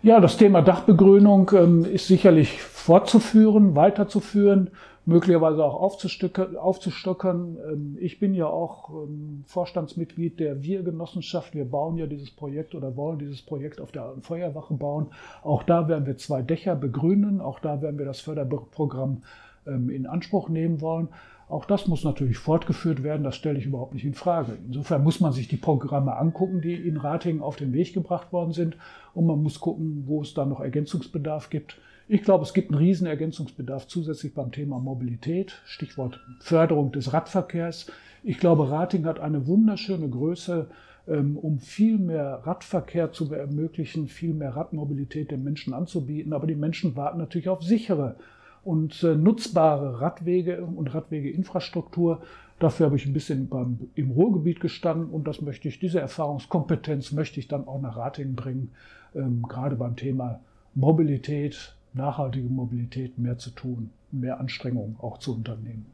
Ja, 0.02 0.20
das 0.20 0.38
Thema 0.38 0.62
Dachbegrünung 0.62 1.50
ähm, 1.52 1.84
ist 1.84 2.06
sicherlich 2.06 2.62
fortzuführen, 2.62 3.76
weiterzuführen 3.76 4.70
möglicherweise 5.06 5.64
auch 5.64 5.74
aufzustockern. 5.74 7.56
Ähm, 7.70 7.98
ich 8.00 8.18
bin 8.18 8.34
ja 8.34 8.46
auch 8.46 8.90
ähm, 8.90 9.44
Vorstandsmitglied 9.46 10.38
der 10.40 10.62
Wir-Genossenschaft. 10.62 11.54
Wir 11.54 11.64
bauen 11.64 11.96
ja 11.96 12.06
dieses 12.06 12.30
Projekt 12.30 12.74
oder 12.74 12.96
wollen 12.96 13.18
dieses 13.18 13.42
Projekt 13.42 13.80
auf 13.80 13.92
der 13.92 14.04
alten 14.04 14.22
Feuerwache 14.22 14.74
bauen. 14.74 15.08
Auch 15.42 15.62
da 15.62 15.88
werden 15.88 16.06
wir 16.06 16.16
zwei 16.16 16.42
Dächer 16.42 16.76
begrünen. 16.76 17.40
Auch 17.40 17.60
da 17.60 17.82
werden 17.82 17.98
wir 17.98 18.06
das 18.06 18.20
Förderprogramm 18.20 19.22
ähm, 19.66 19.90
in 19.90 20.06
Anspruch 20.06 20.48
nehmen 20.48 20.80
wollen. 20.80 21.08
Auch 21.50 21.64
das 21.64 21.88
muss 21.88 22.04
natürlich 22.04 22.38
fortgeführt 22.38 23.02
werden, 23.02 23.24
das 23.24 23.34
stelle 23.34 23.58
ich 23.58 23.66
überhaupt 23.66 23.92
nicht 23.92 24.04
in 24.04 24.14
Frage. 24.14 24.56
Insofern 24.68 25.02
muss 25.02 25.18
man 25.18 25.32
sich 25.32 25.48
die 25.48 25.56
Programme 25.56 26.16
angucken, 26.16 26.60
die 26.60 26.74
in 26.74 26.96
Ratingen 26.96 27.42
auf 27.42 27.56
den 27.56 27.72
Weg 27.72 27.92
gebracht 27.92 28.32
worden 28.32 28.52
sind 28.52 28.76
und 29.14 29.26
man 29.26 29.42
muss 29.42 29.58
gucken, 29.58 30.04
wo 30.06 30.22
es 30.22 30.32
da 30.32 30.46
noch 30.46 30.60
Ergänzungsbedarf 30.60 31.50
gibt. 31.50 31.76
Ich 32.12 32.22
glaube, 32.22 32.42
es 32.42 32.54
gibt 32.54 32.72
einen 32.72 32.78
riesen 32.78 33.06
Ergänzungsbedarf 33.06 33.86
zusätzlich 33.86 34.34
beim 34.34 34.50
Thema 34.50 34.80
Mobilität, 34.80 35.62
Stichwort 35.64 36.18
Förderung 36.40 36.90
des 36.90 37.12
Radverkehrs. 37.12 37.86
Ich 38.24 38.40
glaube, 38.40 38.68
Rating 38.68 39.04
hat 39.06 39.20
eine 39.20 39.46
wunderschöne 39.46 40.08
Größe, 40.08 40.66
ähm, 41.06 41.36
um 41.36 41.60
viel 41.60 41.98
mehr 41.98 42.40
Radverkehr 42.42 43.12
zu 43.12 43.32
ermöglichen, 43.32 44.08
viel 44.08 44.34
mehr 44.34 44.56
Radmobilität 44.56 45.30
den 45.30 45.44
Menschen 45.44 45.72
anzubieten. 45.72 46.32
Aber 46.32 46.48
die 46.48 46.56
Menschen 46.56 46.96
warten 46.96 47.18
natürlich 47.18 47.48
auf 47.48 47.62
sichere 47.62 48.16
und 48.64 49.04
äh, 49.04 49.14
nutzbare 49.14 50.00
Radwege 50.00 50.64
und 50.64 50.92
Radwegeinfrastruktur. 50.92 52.22
Dafür 52.58 52.86
habe 52.86 52.96
ich 52.96 53.06
ein 53.06 53.12
bisschen 53.12 53.48
beim, 53.48 53.78
im 53.94 54.10
Ruhrgebiet 54.10 54.58
gestanden 54.58 55.10
und 55.10 55.28
das 55.28 55.42
möchte 55.42 55.68
ich, 55.68 55.78
diese 55.78 56.00
Erfahrungskompetenz 56.00 57.12
möchte 57.12 57.38
ich 57.38 57.46
dann 57.46 57.68
auch 57.68 57.80
nach 57.80 57.96
Ratingen 57.96 58.34
bringen, 58.34 58.72
ähm, 59.14 59.42
gerade 59.48 59.76
beim 59.76 59.94
Thema 59.94 60.40
Mobilität, 60.74 61.76
nachhaltige 61.92 62.48
Mobilität 62.48 63.18
mehr 63.18 63.38
zu 63.38 63.50
tun, 63.50 63.90
mehr 64.10 64.40
Anstrengungen 64.40 64.96
auch 65.00 65.18
zu 65.18 65.34
unternehmen. 65.34 65.86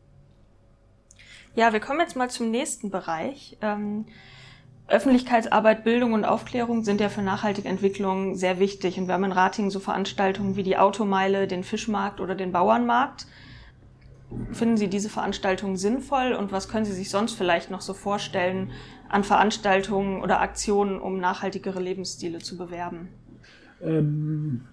Ja, 1.54 1.72
wir 1.72 1.80
kommen 1.80 2.00
jetzt 2.00 2.16
mal 2.16 2.28
zum 2.28 2.50
nächsten 2.50 2.90
Bereich. 2.90 3.56
Ähm, 3.62 4.04
Öffentlichkeitsarbeit, 4.88 5.84
Bildung 5.84 6.12
und 6.12 6.24
Aufklärung 6.24 6.84
sind 6.84 7.00
ja 7.00 7.08
für 7.08 7.22
nachhaltige 7.22 7.68
Entwicklung 7.68 8.36
sehr 8.36 8.58
wichtig. 8.58 8.98
Und 8.98 9.08
wir 9.08 9.14
haben 9.14 9.24
in 9.24 9.32
Ratingen 9.32 9.70
so 9.70 9.80
Veranstaltungen 9.80 10.54
wie 10.56 10.62
die 10.62 10.76
Automeile, 10.76 11.46
den 11.46 11.64
Fischmarkt 11.64 12.20
oder 12.20 12.34
den 12.34 12.52
Bauernmarkt. 12.52 13.26
Finden 14.52 14.76
Sie 14.76 14.88
diese 14.88 15.08
Veranstaltungen 15.08 15.76
sinnvoll 15.76 16.32
und 16.32 16.52
was 16.52 16.68
können 16.68 16.84
Sie 16.84 16.92
sich 16.92 17.10
sonst 17.10 17.34
vielleicht 17.34 17.70
noch 17.70 17.80
so 17.80 17.94
vorstellen 17.94 18.70
an 19.08 19.24
Veranstaltungen 19.24 20.20
oder 20.22 20.40
Aktionen, 20.40 21.00
um 21.00 21.18
nachhaltigere 21.18 21.80
Lebensstile 21.80 22.38
zu 22.38 22.56
bewerben? 22.56 23.08
Ähm, 23.80 24.66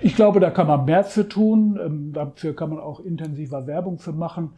ich 0.00 0.16
glaube, 0.16 0.40
da 0.40 0.50
kann 0.50 0.66
man 0.66 0.84
mehr 0.84 1.04
für 1.04 1.28
tun. 1.28 1.78
Ähm, 1.82 2.12
dafür 2.12 2.54
kann 2.54 2.70
man 2.70 2.78
auch 2.78 3.00
intensiver 3.00 3.66
Werbung 3.66 3.98
für 3.98 4.12
machen. 4.12 4.52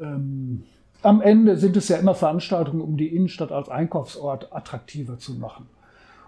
Ähm, 0.00 0.64
am 1.02 1.20
Ende 1.20 1.56
sind 1.56 1.76
es 1.76 1.88
ja 1.88 1.98
immer 1.98 2.14
Veranstaltungen, 2.14 2.80
um 2.80 2.96
die 2.96 3.14
Innenstadt 3.14 3.52
als 3.52 3.68
Einkaufsort 3.68 4.52
attraktiver 4.52 5.18
zu 5.18 5.34
machen. 5.34 5.66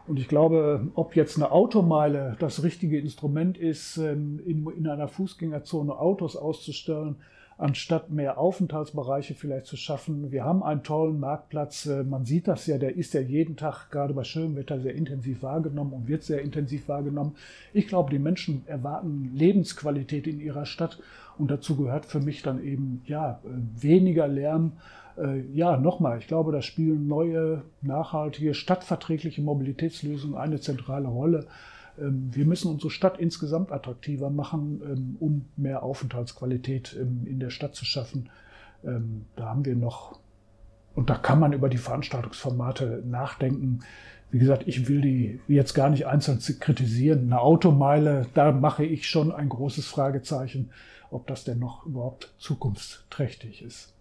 Und 0.06 0.18
ich 0.20 0.28
glaube, 0.28 0.86
ob 0.94 1.16
jetzt 1.16 1.36
eine 1.36 1.50
Automeile 1.50 2.36
das 2.38 2.62
richtige 2.62 2.98
Instrument 3.00 3.58
ist, 3.58 3.96
ähm, 3.96 4.40
in, 4.44 4.86
einer 4.86 5.08
Fußgängerzone 5.08 5.98
Autos 5.98 6.36
auszustellen, 6.36 7.16
anstatt 7.58 8.10
mehr 8.10 8.38
Aufenthaltsbereiche 8.38 9.34
vielleicht 9.34 9.66
zu 9.66 9.76
schaffen. 9.76 10.30
Wir 10.30 10.44
haben 10.44 10.62
einen 10.62 10.82
tollen 10.82 11.18
Marktplatz. 11.18 11.86
Äh, 11.86 12.04
man 12.04 12.24
sieht 12.24 12.48
das 12.48 12.66
ja, 12.66 12.78
der 12.78 12.96
ist 12.96 13.14
ja 13.14 13.20
jeden 13.20 13.56
Tag 13.56 13.90
gerade 13.90 14.14
bei 14.14 14.24
schönem 14.24 14.56
Wetter 14.56 14.80
sehr 14.80 14.94
intensiv 14.94 15.42
wahrgenommen 15.42 15.92
und 15.92 16.08
wird 16.08 16.22
sehr 16.22 16.42
intensiv 16.42 16.88
wahrgenommen. 16.88 17.36
Ich 17.72 17.88
glaube, 17.88 18.10
die 18.10 18.18
Menschen 18.18 18.62
erwarten 18.66 19.30
Lebensqualität 19.34 20.26
in 20.26 20.40
ihrer 20.40 20.66
Stadt 20.66 20.98
und 21.38 21.50
dazu 21.50 21.76
gehört 21.76 22.06
für 22.06 22.20
mich 22.20 22.42
dann 22.42 22.62
eben 22.62 23.02
ja 23.06 23.40
äh, 23.44 23.82
weniger 23.82 24.28
Lärm. 24.28 24.72
Äh, 25.16 25.40
ja, 25.54 25.78
nochmal, 25.78 26.18
ich 26.18 26.26
glaube, 26.26 26.52
da 26.52 26.60
spielen 26.60 27.08
neue, 27.08 27.62
nachhaltige, 27.80 28.52
stadtverträgliche 28.52 29.40
Mobilitätslösungen 29.40 30.36
eine 30.36 30.60
zentrale 30.60 31.08
Rolle. 31.08 31.46
Ähm, 31.98 32.30
wir 32.32 32.44
müssen 32.44 32.70
unsere 32.70 32.90
Stadt 32.90 33.18
insgesamt 33.18 33.72
attraktiver 33.72 34.30
machen, 34.30 34.82
ähm, 34.84 35.16
um 35.20 35.46
mehr 35.56 35.82
Aufenthaltsqualität 35.82 36.96
ähm, 37.00 37.26
in 37.26 37.40
der 37.40 37.50
Stadt 37.50 37.74
zu 37.74 37.84
schaffen. 37.84 38.30
Da 38.82 39.46
haben 39.46 39.64
wir 39.64 39.74
noch, 39.74 40.20
und 40.94 41.10
da 41.10 41.16
kann 41.16 41.40
man 41.40 41.52
über 41.52 41.68
die 41.68 41.78
Veranstaltungsformate 41.78 43.02
nachdenken. 43.04 43.80
Wie 44.30 44.38
gesagt, 44.38 44.68
ich 44.68 44.86
will 44.86 45.00
die 45.00 45.40
jetzt 45.48 45.74
gar 45.74 45.90
nicht 45.90 46.06
einzeln 46.06 46.38
kritisieren. 46.60 47.24
Eine 47.24 47.40
Automeile, 47.40 48.26
da 48.34 48.52
mache 48.52 48.84
ich 48.84 49.08
schon 49.08 49.32
ein 49.32 49.48
großes 49.48 49.86
Fragezeichen, 49.86 50.70
ob 51.10 51.26
das 51.26 51.42
denn 51.42 51.58
noch 51.58 51.84
überhaupt 51.86 52.32
zukunftsträchtig 52.38 53.62
ist. 53.62 53.95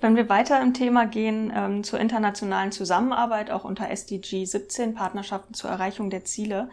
Wenn 0.00 0.16
wir 0.16 0.28
weiter 0.30 0.62
im 0.62 0.72
Thema 0.72 1.06
gehen 1.06 1.52
ähm, 1.54 1.84
zur 1.84 2.00
internationalen 2.00 2.72
Zusammenarbeit, 2.72 3.50
auch 3.50 3.64
unter 3.64 3.90
SDG 3.90 4.44
17, 4.44 4.94
Partnerschaften 4.94 5.52
zur 5.52 5.68
Erreichung 5.68 6.08
der 6.08 6.24
Ziele, 6.24 6.70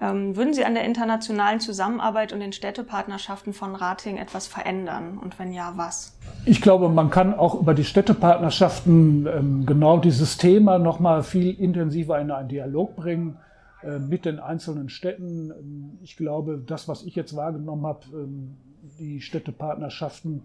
ähm, 0.00 0.36
würden 0.36 0.54
Sie 0.54 0.64
an 0.64 0.72
der 0.72 0.84
internationalen 0.84 1.60
Zusammenarbeit 1.60 2.32
und 2.32 2.40
den 2.40 2.54
Städtepartnerschaften 2.54 3.52
von 3.52 3.74
Rating 3.74 4.16
etwas 4.16 4.46
verändern? 4.46 5.18
Und 5.18 5.38
wenn 5.38 5.52
ja, 5.52 5.74
was? 5.76 6.16
Ich 6.46 6.62
glaube, 6.62 6.88
man 6.88 7.10
kann 7.10 7.34
auch 7.34 7.60
über 7.60 7.74
die 7.74 7.84
Städtepartnerschaften 7.84 9.26
ähm, 9.26 9.66
genau 9.66 9.98
dieses 9.98 10.38
Thema 10.38 10.78
nochmal 10.78 11.22
viel 11.22 11.50
intensiver 11.60 12.18
in 12.20 12.30
einen 12.30 12.48
Dialog 12.48 12.96
bringen 12.96 13.36
äh, 13.82 13.98
mit 13.98 14.24
den 14.24 14.40
einzelnen 14.40 14.88
Städten. 14.88 15.50
Ähm, 15.50 15.98
ich 16.02 16.16
glaube, 16.16 16.62
das, 16.66 16.88
was 16.88 17.02
ich 17.02 17.14
jetzt 17.14 17.36
wahrgenommen 17.36 17.86
habe, 17.86 18.00
ähm, 18.14 18.56
die 18.98 19.20
Städtepartnerschaften 19.20 20.42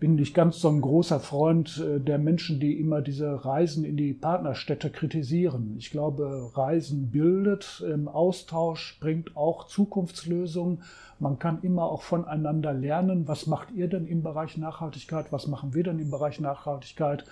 bin 0.00 0.16
nicht 0.16 0.34
ganz 0.34 0.60
so 0.60 0.68
ein 0.68 0.80
großer 0.80 1.20
Freund 1.20 1.78
äh, 1.78 2.00
der 2.00 2.18
Menschen, 2.18 2.60
die 2.60 2.78
immer 2.78 3.00
diese 3.00 3.44
Reisen 3.44 3.84
in 3.84 3.96
die 3.96 4.12
Partnerstädte 4.12 4.90
kritisieren. 4.90 5.76
Ich 5.78 5.90
glaube, 5.90 6.50
Reisen 6.54 7.10
bildet, 7.10 7.84
Austausch 8.06 8.98
bringt 9.00 9.36
auch 9.36 9.66
Zukunftslösungen. 9.66 10.82
Man 11.20 11.38
kann 11.38 11.62
immer 11.62 11.84
auch 11.84 12.02
voneinander 12.02 12.72
lernen. 12.72 13.28
Was 13.28 13.46
macht 13.46 13.70
ihr 13.72 13.88
denn 13.88 14.06
im 14.06 14.22
Bereich 14.22 14.58
Nachhaltigkeit? 14.58 15.26
Was 15.30 15.46
machen 15.46 15.72
wir 15.72 15.84
denn 15.84 15.98
im 15.98 16.10
Bereich 16.10 16.40
Nachhaltigkeit? 16.40 17.24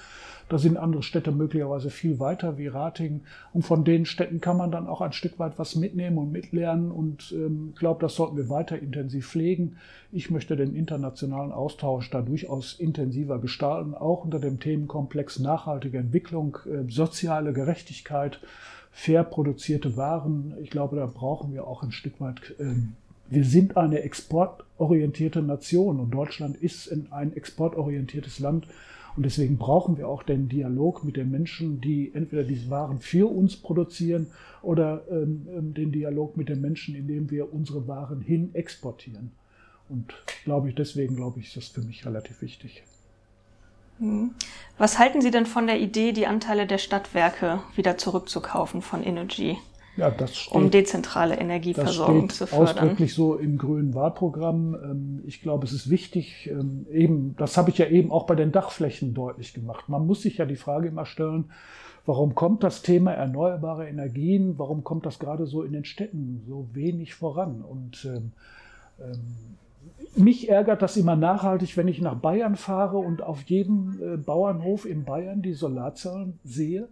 Da 0.49 0.59
sind 0.59 0.77
andere 0.77 1.03
Städte 1.03 1.33
möglicherweise 1.33 1.91
viel 1.91 2.21
weiter 2.21 2.59
wie 2.59 2.69
Rating. 2.69 3.23
Und 3.53 3.63
von 3.63 3.85
den 3.85 4.07
Städten 4.07 4.41
kann 4.41 4.57
man 4.57 4.71
dann 4.71 4.87
auch 4.87 5.01
ein 5.01 5.13
Stück 5.13 5.39
weit 5.39 5.59
was 5.59 5.77
mitnehmen 5.77 6.19
und 6.19 6.31
mitlernen. 6.31 6.91
Und 6.91 7.33
ähm, 7.33 7.71
ich 7.73 7.79
glaube, 7.81 8.01
das 8.01 8.15
sollten 8.15 8.37
wir 8.37 8.49
weiter 8.49 8.79
intensiv 8.79 9.29
pflegen. 9.29 9.77
Ich 10.13 10.31
möchte 10.31 10.57
den 10.57 10.75
internationalen 10.75 11.53
Austausch 11.53 12.11
da 12.11 12.23
durchaus 12.23 12.52
intensiver 12.79 13.39
gestalten, 13.39 13.95
auch 13.95 14.25
unter 14.25 14.39
dem 14.39 14.61
Themenkomplex 14.61 15.39
nachhaltige 15.39 15.99
Entwicklung, 15.99 16.59
äh, 16.67 16.91
soziale 16.91 17.53
Gerechtigkeit, 17.53 18.41
fair 18.91 19.25
produzierte 19.25 19.97
Waren. 19.97 20.55
Ich 20.63 20.71
glaube, 20.71 20.97
da 20.97 21.07
brauchen 21.07 21.53
wir 21.53 21.67
auch 21.67 21.83
ein 21.83 21.93
Stück 21.93 22.21
weit 22.21 22.55
ähm, 22.59 22.95
wir 23.33 23.45
sind 23.45 23.79
eine 23.79 24.03
exportorientierte 24.03 25.41
Nation 25.41 26.01
und 26.01 26.11
Deutschland 26.11 26.55
ist 26.55 26.93
ein 27.11 27.35
exportorientiertes 27.35 28.41
Land. 28.41 28.67
Und 29.17 29.25
deswegen 29.25 29.57
brauchen 29.57 29.97
wir 29.97 30.07
auch 30.07 30.23
den 30.23 30.51
Dialog 30.51 31.03
mit 31.03 31.17
den 31.17 31.31
Menschen, 31.31 31.81
die 31.81 32.13
entweder 32.13 32.45
diese 32.45 32.69
Waren 32.69 33.01
für 33.01 33.31
uns 33.31 33.57
produzieren 33.57 34.27
oder 34.61 35.05
ähm, 35.11 35.49
ähm 35.57 35.73
den 35.73 35.93
Dialog 35.93 36.37
mit 36.37 36.51
den 36.51 36.61
Menschen, 36.61 36.95
indem 36.95 37.31
wir 37.31 37.55
unsere 37.55 37.89
Waren 37.89 38.21
hin 38.21 38.51
exportieren. 38.55 39.31
Und 39.93 40.15
glaube 40.45 40.71
ich, 40.71 40.75
deswegen 40.75 41.17
glaube 41.17 41.41
ich, 41.41 41.49
ist 41.49 41.57
das 41.57 41.69
für 41.69 41.83
mich 41.83 42.07
relativ 42.07 42.41
wichtig. 42.41 42.83
Hm. 43.99 44.31
Was 44.79 44.99
halten 44.99 45.21
Sie 45.21 45.31
denn 45.31 45.45
von 45.45 45.67
der 45.67 45.79
Idee, 45.79 46.13
die 46.13 46.27
Anteile 46.27 46.67
der 46.67 46.79
Stadtwerke 46.79 47.61
wieder 47.77 47.99
zurückzukaufen 47.99 48.81
von 48.81 49.03
Energy? 49.03 49.59
Ja, 49.99 50.11
das 50.11 50.35
steht, 50.35 50.55
um 50.55 50.71
dezentrale 50.71 51.37
Energieversorgung 51.39 52.29
das 52.29 52.37
steht 52.37 52.49
zu 52.49 52.57
fördern. 52.57 52.79
Ausdrücklich 52.79 53.15
so 53.15 53.37
im 53.37 53.59
grünen 53.59 53.95
Wahlprogramm. 53.95 54.75
Ähm, 54.75 55.23
ich 55.27 55.43
glaube, 55.43 55.67
es 55.67 55.75
ist 55.75 55.91
wichtig, 55.91 56.49
ähm, 56.51 56.87
eben, 56.91 57.37
das 57.37 57.59
habe 57.59 57.69
ich 57.69 57.77
ja 57.77 57.87
eben 57.87 58.11
auch 58.11 58.25
bei 58.25 58.35
den 58.35 58.53
Dachflächen 58.53 59.13
deutlich 59.13 59.53
gemacht. 59.53 59.91
Man 59.91 60.07
muss 60.07 60.23
sich 60.23 60.39
ja 60.39 60.47
die 60.47 60.57
Frage 60.57 60.89
immer 60.89 61.05
stellen, 61.05 61.51
warum 62.07 62.35
kommt 62.35 62.63
das 62.63 62.81
Thema 62.81 63.13
erneuerbare 63.13 63.87
Energien, 63.87 64.59
warum 64.59 64.83
kommt 64.83 65.05
das 65.05 65.19
gerade 65.19 65.45
so 65.45 65.63
in 65.63 65.73
den 65.73 65.85
Städten 65.85 66.43
so 66.49 66.67
wenig 66.73 67.15
voran? 67.15 67.61
Und 67.61 68.07
ähm, 68.07 68.33
ähm 68.99 69.59
mich 70.17 70.49
ärgert 70.49 70.83
das 70.83 70.97
immer 70.97 71.17
nachhaltig, 71.17 71.77
wenn 71.77 71.89
ich 71.89 72.01
nach 72.01 72.17
Bayern 72.17 72.57
fahre 72.57 72.99
und 72.99 73.23
auf 73.23 73.43
jedem 73.43 73.99
äh, 74.03 74.17
Bauernhof 74.17 74.85
in 74.85 75.05
Bayern 75.05 75.43
die 75.43 75.55
Solarzellen 75.55 76.39
sehe. 76.45 76.89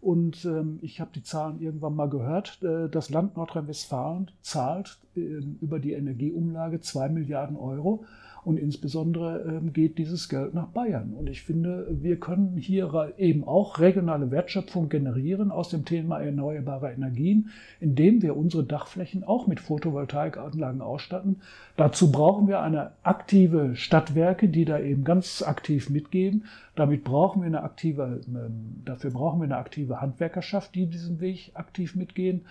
Und 0.00 0.44
ähm, 0.44 0.78
ich 0.82 1.00
habe 1.00 1.10
die 1.14 1.22
Zahlen 1.22 1.60
irgendwann 1.60 1.96
mal 1.96 2.08
gehört. 2.08 2.62
Äh, 2.62 2.88
das 2.88 3.10
Land 3.10 3.36
Nordrhein-Westfalen 3.36 4.30
zahlt 4.42 4.98
äh, 5.16 5.20
über 5.60 5.80
die 5.80 5.92
Energieumlage 5.92 6.80
zwei 6.80 7.08
Milliarden 7.08 7.56
Euro 7.56 8.04
und 8.44 8.58
insbesondere 8.58 9.42
ähm, 9.48 9.72
geht 9.72 9.98
dieses 9.98 10.28
Geld 10.28 10.54
nach 10.54 10.68
Bayern. 10.68 11.14
Und 11.14 11.28
ich 11.28 11.42
finde, 11.42 11.86
wir 11.90 12.18
können 12.18 12.56
hier 12.56 13.12
eben 13.18 13.44
auch 13.44 13.78
regionale 13.78 14.30
Wertschöpfung 14.30 14.88
generieren 14.88 15.50
aus 15.50 15.68
dem 15.70 15.84
Thema 15.84 16.20
erneuerbare 16.20 16.92
Energien, 16.92 17.50
indem 17.80 18.22
wir 18.22 18.36
unsere 18.36 18.64
Dachflächen 18.64 19.24
auch 19.24 19.46
mit 19.46 19.60
Photovoltaikanlagen 19.60 20.80
ausstatten. 20.80 21.40
Dazu 21.76 22.10
brauchen 22.10 22.48
wir 22.48 22.60
eine 22.60 22.92
aktive 23.02 23.76
Stadtwerke, 23.76 24.48
die 24.48 24.64
da 24.64 24.78
eben 24.78 25.04
ganz 25.04 25.42
aktiv 25.42 25.90
mitgeben. 25.90 26.44
Damit 26.74 27.04
brauchen 27.04 27.42
wir 27.42 27.46
eine 27.46 27.62
aktive, 27.62 28.20
ähm, 28.28 28.82
dafür 28.84 29.10
brauchen 29.10 29.40
wir 29.40 29.44
eine 29.44 29.56
aktive 29.56 30.00
Handwerkerschaft, 30.00 30.74
die 30.74 30.86
diesen 30.86 31.20
Weg 31.20 31.52
aktiv 31.54 31.96
mitgehen. 31.96 32.42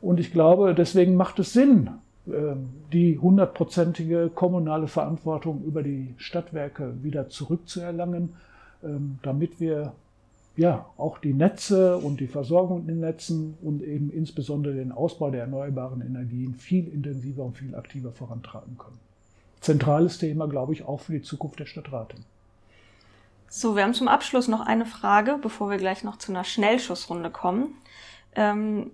Und 0.00 0.18
ich 0.20 0.32
glaube, 0.32 0.74
deswegen 0.74 1.14
macht 1.14 1.38
es 1.38 1.52
Sinn, 1.52 1.90
die 2.24 3.18
hundertprozentige 3.18 4.30
kommunale 4.32 4.86
Verantwortung 4.86 5.64
über 5.64 5.82
die 5.82 6.14
Stadtwerke 6.18 6.94
wieder 7.02 7.28
zurückzuerlangen, 7.28 8.34
ähm, 8.84 9.18
damit 9.22 9.58
wir 9.58 9.92
ja 10.56 10.86
auch 10.98 11.18
die 11.18 11.32
Netze 11.32 11.96
und 11.96 12.20
die 12.20 12.28
Versorgung 12.28 12.82
in 12.82 12.86
den 12.86 13.00
Netzen 13.00 13.56
und 13.62 13.82
eben 13.82 14.10
insbesondere 14.10 14.74
den 14.74 14.92
Ausbau 14.92 15.30
der 15.30 15.42
erneuerbaren 15.42 16.00
Energien 16.02 16.54
viel 16.54 16.86
intensiver 16.88 17.42
und 17.42 17.56
viel 17.56 17.74
aktiver 17.74 18.12
vorantreiben 18.12 18.78
können. 18.78 18.98
Zentrales 19.60 20.18
Thema, 20.18 20.46
glaube 20.46 20.74
ich, 20.74 20.84
auch 20.84 21.00
für 21.00 21.12
die 21.12 21.22
Zukunft 21.22 21.58
der 21.58 21.66
Stadt 21.66 21.92
Rating. 21.92 22.24
So, 23.48 23.76
wir 23.76 23.82
haben 23.82 23.94
zum 23.94 24.08
Abschluss 24.08 24.48
noch 24.48 24.60
eine 24.60 24.86
Frage, 24.86 25.38
bevor 25.40 25.70
wir 25.70 25.78
gleich 25.78 26.04
noch 26.04 26.18
zu 26.18 26.32
einer 26.32 26.44
Schnellschussrunde 26.44 27.30
kommen. 27.30 27.74
Ähm, 28.34 28.90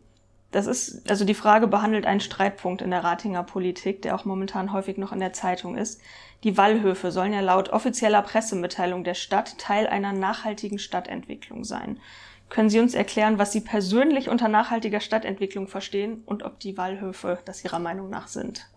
das 0.50 0.66
ist, 0.66 1.10
also 1.10 1.24
die 1.24 1.34
Frage 1.34 1.66
behandelt 1.66 2.06
einen 2.06 2.20
Streitpunkt 2.20 2.80
in 2.80 2.90
der 2.90 3.04
Ratinger 3.04 3.42
Politik, 3.42 4.00
der 4.02 4.14
auch 4.14 4.24
momentan 4.24 4.72
häufig 4.72 4.96
noch 4.96 5.12
in 5.12 5.20
der 5.20 5.34
Zeitung 5.34 5.76
ist. 5.76 6.00
Die 6.42 6.56
Wallhöfe 6.56 7.10
sollen 7.10 7.34
ja 7.34 7.40
laut 7.40 7.68
offizieller 7.68 8.22
Pressemitteilung 8.22 9.04
der 9.04 9.14
Stadt 9.14 9.58
Teil 9.58 9.86
einer 9.86 10.12
nachhaltigen 10.12 10.78
Stadtentwicklung 10.78 11.64
sein. 11.64 11.98
Können 12.48 12.70
Sie 12.70 12.80
uns 12.80 12.94
erklären, 12.94 13.38
was 13.38 13.52
Sie 13.52 13.60
persönlich 13.60 14.30
unter 14.30 14.48
nachhaltiger 14.48 15.00
Stadtentwicklung 15.00 15.68
verstehen 15.68 16.22
und 16.24 16.42
ob 16.42 16.58
die 16.60 16.78
Wallhöfe 16.78 17.38
das 17.44 17.62
Ihrer 17.62 17.78
Meinung 17.78 18.08
nach 18.08 18.28
sind? 18.28 18.70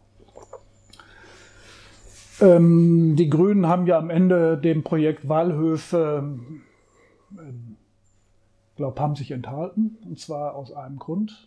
Ähm, 2.42 3.16
die 3.16 3.30
Grünen 3.30 3.68
haben 3.68 3.88
ja 3.88 3.98
am 3.98 4.10
Ende 4.10 4.58
dem 4.58 4.84
Projekt 4.84 5.30
Wallhöfe 5.30 6.38
ähm, 7.32 7.71
glaube, 8.82 9.02
haben 9.02 9.16
sich 9.16 9.32
enthalten, 9.32 9.98
und 10.06 10.20
zwar 10.20 10.56
aus 10.56 10.74
einem 10.74 10.98
Grund. 10.98 11.46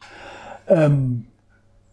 Ähm, 0.68 1.26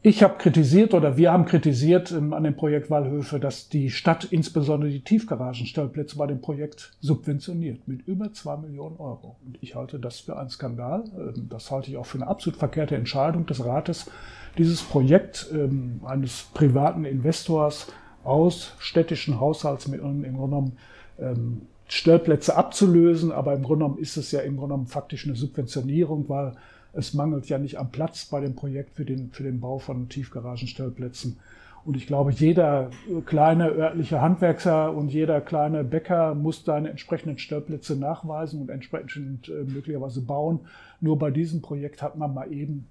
ich 0.03 0.23
habe 0.23 0.37
kritisiert 0.39 0.95
oder 0.95 1.15
wir 1.15 1.31
haben 1.31 1.45
kritisiert 1.45 2.11
ähm, 2.11 2.33
an 2.33 2.43
dem 2.43 2.55
Projekt 2.55 2.89
Wallhöfe, 2.89 3.39
dass 3.39 3.69
die 3.69 3.91
Stadt 3.91 4.25
insbesondere 4.25 4.89
die 4.89 5.03
Tiefgaragenstellplätze 5.03 6.17
bei 6.17 6.25
dem 6.25 6.41
Projekt 6.41 6.93
subventioniert 7.01 7.87
mit 7.87 8.07
über 8.07 8.33
zwei 8.33 8.57
Millionen 8.57 8.97
Euro. 8.97 9.35
Und 9.45 9.59
ich 9.61 9.75
halte 9.75 9.99
das 9.99 10.19
für 10.19 10.39
einen 10.39 10.49
Skandal. 10.49 11.03
Ähm, 11.15 11.47
das 11.49 11.69
halte 11.69 11.91
ich 11.91 11.97
auch 11.97 12.05
für 12.05 12.17
eine 12.17 12.27
absolut 12.27 12.57
verkehrte 12.57 12.95
Entscheidung 12.95 13.45
des 13.45 13.63
Rates, 13.63 14.09
dieses 14.57 14.81
Projekt 14.81 15.47
ähm, 15.53 16.01
eines 16.03 16.49
privaten 16.53 17.05
Investors 17.05 17.87
aus 18.23 18.73
städtischen 18.79 19.39
Haushaltsmitteln 19.39 20.23
im 20.23 20.35
Grunde 20.35 20.55
genommen 20.55 20.77
ähm, 21.19 21.61
Stellplätze 21.93 22.55
abzulösen, 22.55 23.33
aber 23.33 23.53
im 23.53 23.63
Grunde 23.63 23.83
genommen 23.83 24.01
ist 24.01 24.15
es 24.15 24.31
ja 24.31 24.39
im 24.39 24.55
Grunde 24.55 24.75
genommen 24.75 24.87
faktisch 24.87 25.25
eine 25.25 25.35
Subventionierung, 25.35 26.29
weil 26.29 26.53
es 26.93 27.13
mangelt 27.13 27.49
ja 27.49 27.57
nicht 27.57 27.77
am 27.77 27.91
Platz 27.91 28.23
bei 28.25 28.39
dem 28.39 28.55
Projekt 28.55 28.95
für 28.95 29.03
den, 29.03 29.29
für 29.31 29.43
den 29.43 29.59
Bau 29.59 29.77
von 29.77 30.07
Tiefgaragenstellplätzen. 30.07 31.37
Und 31.83 31.97
ich 31.97 32.07
glaube, 32.07 32.31
jeder 32.31 32.91
kleine 33.25 33.71
örtliche 33.71 34.21
Handwerker 34.21 34.95
und 34.95 35.11
jeder 35.11 35.41
kleine 35.41 35.83
Bäcker 35.83 36.33
muss 36.33 36.63
seine 36.63 36.91
entsprechenden 36.91 37.37
Stellplätze 37.39 37.97
nachweisen 37.97 38.61
und 38.61 38.69
entsprechend 38.69 39.49
äh, 39.49 39.63
möglicherweise 39.65 40.21
bauen. 40.21 40.61
Nur 41.01 41.19
bei 41.19 41.29
diesem 41.29 41.61
Projekt 41.61 42.01
hat 42.01 42.15
man 42.15 42.33
mal 42.33 42.53
eben 42.53 42.87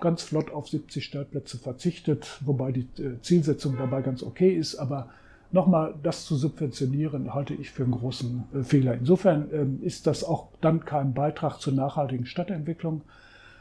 ganz 0.00 0.22
flott 0.22 0.50
auf 0.50 0.70
70 0.70 1.04
Stellplätze 1.04 1.58
verzichtet, 1.58 2.40
wobei 2.40 2.72
die 2.72 2.88
äh, 3.02 3.20
Zielsetzung 3.20 3.76
dabei 3.76 4.00
ganz 4.00 4.22
okay 4.22 4.54
ist, 4.54 4.76
aber 4.76 5.10
nochmal 5.52 5.94
das 6.02 6.24
zu 6.24 6.36
subventionieren, 6.36 7.34
halte 7.34 7.54
ich 7.54 7.70
für 7.70 7.84
einen 7.84 7.92
großen 7.92 8.44
äh, 8.54 8.62
Fehler. 8.62 8.94
Insofern 8.94 9.48
ähm, 9.52 9.78
ist 9.82 10.06
das 10.06 10.24
auch 10.24 10.48
dann 10.60 10.84
kein 10.84 11.14
Beitrag 11.14 11.58
zur 11.58 11.74
nachhaltigen 11.74 12.26
Stadtentwicklung, 12.26 13.02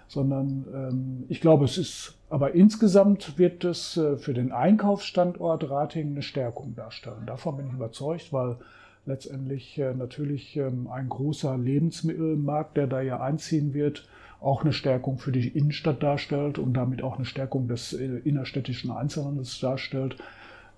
sondern 0.07 0.65
ähm, 0.73 1.23
ich 1.29 1.41
glaube, 1.41 1.65
es 1.65 1.77
ist, 1.77 2.17
aber 2.29 2.53
insgesamt 2.53 3.37
wird 3.37 3.63
es 3.63 3.97
äh, 3.97 4.17
für 4.17 4.33
den 4.33 4.51
Einkaufsstandort 4.51 5.69
Ratingen 5.69 6.13
eine 6.13 6.21
Stärkung 6.21 6.75
darstellen. 6.75 7.25
Davon 7.25 7.57
bin 7.57 7.67
ich 7.67 7.73
überzeugt, 7.73 8.33
weil 8.33 8.57
letztendlich 9.05 9.77
äh, 9.77 9.93
natürlich 9.93 10.55
ähm, 10.57 10.87
ein 10.91 11.09
großer 11.09 11.57
Lebensmittelmarkt, 11.57 12.77
der 12.77 12.87
da 12.87 13.01
ja 13.01 13.19
einziehen 13.19 13.73
wird, 13.73 14.07
auch 14.39 14.63
eine 14.63 14.73
Stärkung 14.73 15.19
für 15.19 15.31
die 15.31 15.47
Innenstadt 15.47 16.01
darstellt 16.01 16.57
und 16.57 16.73
damit 16.73 17.03
auch 17.03 17.15
eine 17.15 17.25
Stärkung 17.25 17.67
des 17.67 17.93
äh, 17.93 18.05
innerstädtischen 18.23 18.91
Einzelhandels 18.91 19.59
darstellt. 19.59 20.17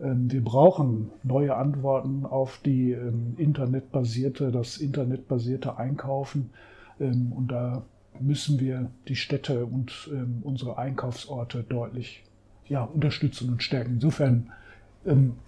Ähm, 0.04 0.32
wir 0.32 0.44
brauchen 0.44 1.10
neue 1.24 1.56
Antworten 1.56 2.26
auf 2.26 2.60
die 2.64 2.92
ähm, 2.92 3.36
internetbasierte, 3.38 4.52
das 4.52 4.78
internetbasierte 4.78 5.78
Einkaufen. 5.78 6.50
Ähm, 7.00 7.32
und 7.32 7.48
da 7.52 7.84
müssen 8.20 8.60
wir 8.60 8.92
die 9.08 9.16
Städte 9.16 9.66
und 9.66 10.12
unsere 10.44 10.78
Einkaufsorte 10.78 11.64
deutlich 11.64 12.24
ja, 12.70 12.84
unterstützen 12.84 13.50
und 13.50 13.64
stärken. 13.64 13.96
Insofern 13.96 14.52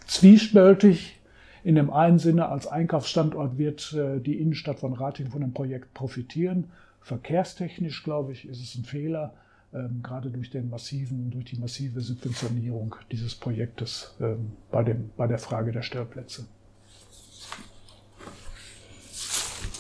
zwiespältig. 0.08 1.20
In 1.63 1.76
dem 1.76 1.91
einen 1.91 2.18
Sinne, 2.18 2.50
als 2.50 2.65
Einkaufsstandort 2.65 3.58
wird 3.60 3.94
äh, 3.94 4.20
die 4.20 4.39
Innenstadt 4.39 4.80
von 4.80 4.94
Rating 4.94 5.32
von 5.32 5.41
dem 5.41 5.54
Projekt 5.54 5.94
profitieren. 5.94 6.65
Verkehrstechnisch, 7.02 8.04
glaube 8.04 8.34
ich, 8.34 8.48
ist 8.48 8.62
es 8.62 8.76
ein 8.76 8.84
Fehler 8.84 9.34
ähm, 9.76 10.02
gerade 10.02 10.30
durch, 10.30 10.50
den 10.50 10.70
massiven, 10.70 11.32
durch 11.32 11.46
die 11.46 11.58
massive 11.58 12.00
Subventionierung 12.00 12.96
dieses 13.12 13.36
Projektes 13.36 14.16
ähm, 14.22 14.54
bei, 14.72 14.84
dem, 14.84 15.12
bei 15.18 15.28
der 15.28 15.38
Frage 15.38 15.72
der 15.72 15.82
Stellplätze. 15.82 16.46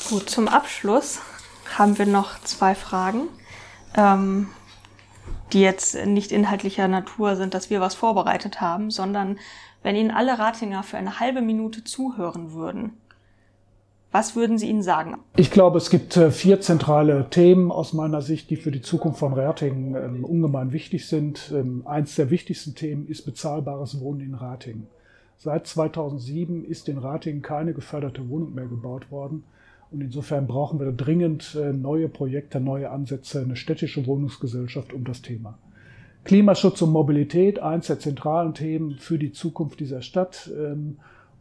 Gut, 0.09 0.29
zum 0.29 0.47
Abschluss 0.47 1.19
haben 1.77 1.97
wir 1.97 2.05
noch 2.05 2.39
zwei 2.41 2.75
Fragen, 2.75 3.27
ähm, 3.95 4.49
die 5.53 5.61
jetzt 5.61 5.95
nicht 6.05 6.31
inhaltlicher 6.31 6.87
Natur 6.87 7.35
sind, 7.35 7.53
dass 7.53 7.69
wir 7.69 7.79
was 7.79 7.95
vorbereitet 7.95 8.61
haben, 8.61 8.91
sondern 8.91 9.39
wenn 9.81 9.95
Ihnen 9.95 10.11
alle 10.11 10.37
Ratinger 10.37 10.83
für 10.83 10.97
eine 10.97 11.19
halbe 11.19 11.41
Minute 11.41 11.83
zuhören 11.83 12.51
würden, 12.51 12.97
was 14.15 14.33
würden 14.33 14.57
Sie 14.57 14.69
ihnen 14.69 14.81
sagen? 14.81 15.17
Ich 15.35 15.51
glaube, 15.51 15.77
es 15.77 15.89
gibt 15.89 16.15
äh, 16.15 16.31
vier 16.31 16.61
zentrale 16.61 17.29
Themen 17.29 17.69
aus 17.69 17.91
meiner 17.91 18.21
Sicht, 18.21 18.49
die 18.49 18.55
für 18.55 18.71
die 18.71 18.81
Zukunft 18.81 19.19
von 19.19 19.33
Ratingen 19.33 19.93
ähm, 19.93 20.23
ungemein 20.23 20.71
wichtig 20.71 21.05
sind. 21.05 21.51
Ähm, 21.53 21.85
eins 21.85 22.15
der 22.15 22.29
wichtigsten 22.29 22.75
Themen 22.75 23.09
ist 23.09 23.25
bezahlbares 23.25 23.99
Wohnen 23.99 24.21
in 24.21 24.33
Ratingen. 24.33 24.87
Seit 25.35 25.67
2007 25.67 26.63
ist 26.63 26.87
in 26.87 26.97
Ratingen 26.97 27.41
keine 27.41 27.73
geförderte 27.73 28.29
Wohnung 28.29 28.53
mehr 28.53 28.67
gebaut 28.67 29.11
worden. 29.11 29.43
Und 29.91 29.99
insofern 29.99 30.47
brauchen 30.47 30.79
wir 30.79 30.93
dringend 30.93 31.53
äh, 31.61 31.73
neue 31.73 32.07
Projekte, 32.07 32.61
neue 32.61 32.91
Ansätze, 32.91 33.41
eine 33.41 33.57
städtische 33.57 34.07
Wohnungsgesellschaft 34.07 34.93
um 34.93 35.03
das 35.03 35.23
Thema. 35.23 35.57
Klimaschutz 36.23 36.81
und 36.81 36.91
Mobilität, 36.91 37.59
eins 37.59 37.87
der 37.87 37.99
zentralen 37.99 38.53
Themen 38.53 38.91
für 38.97 39.19
die 39.19 39.33
Zukunft 39.33 39.81
dieser 39.81 40.01
Stadt. 40.01 40.49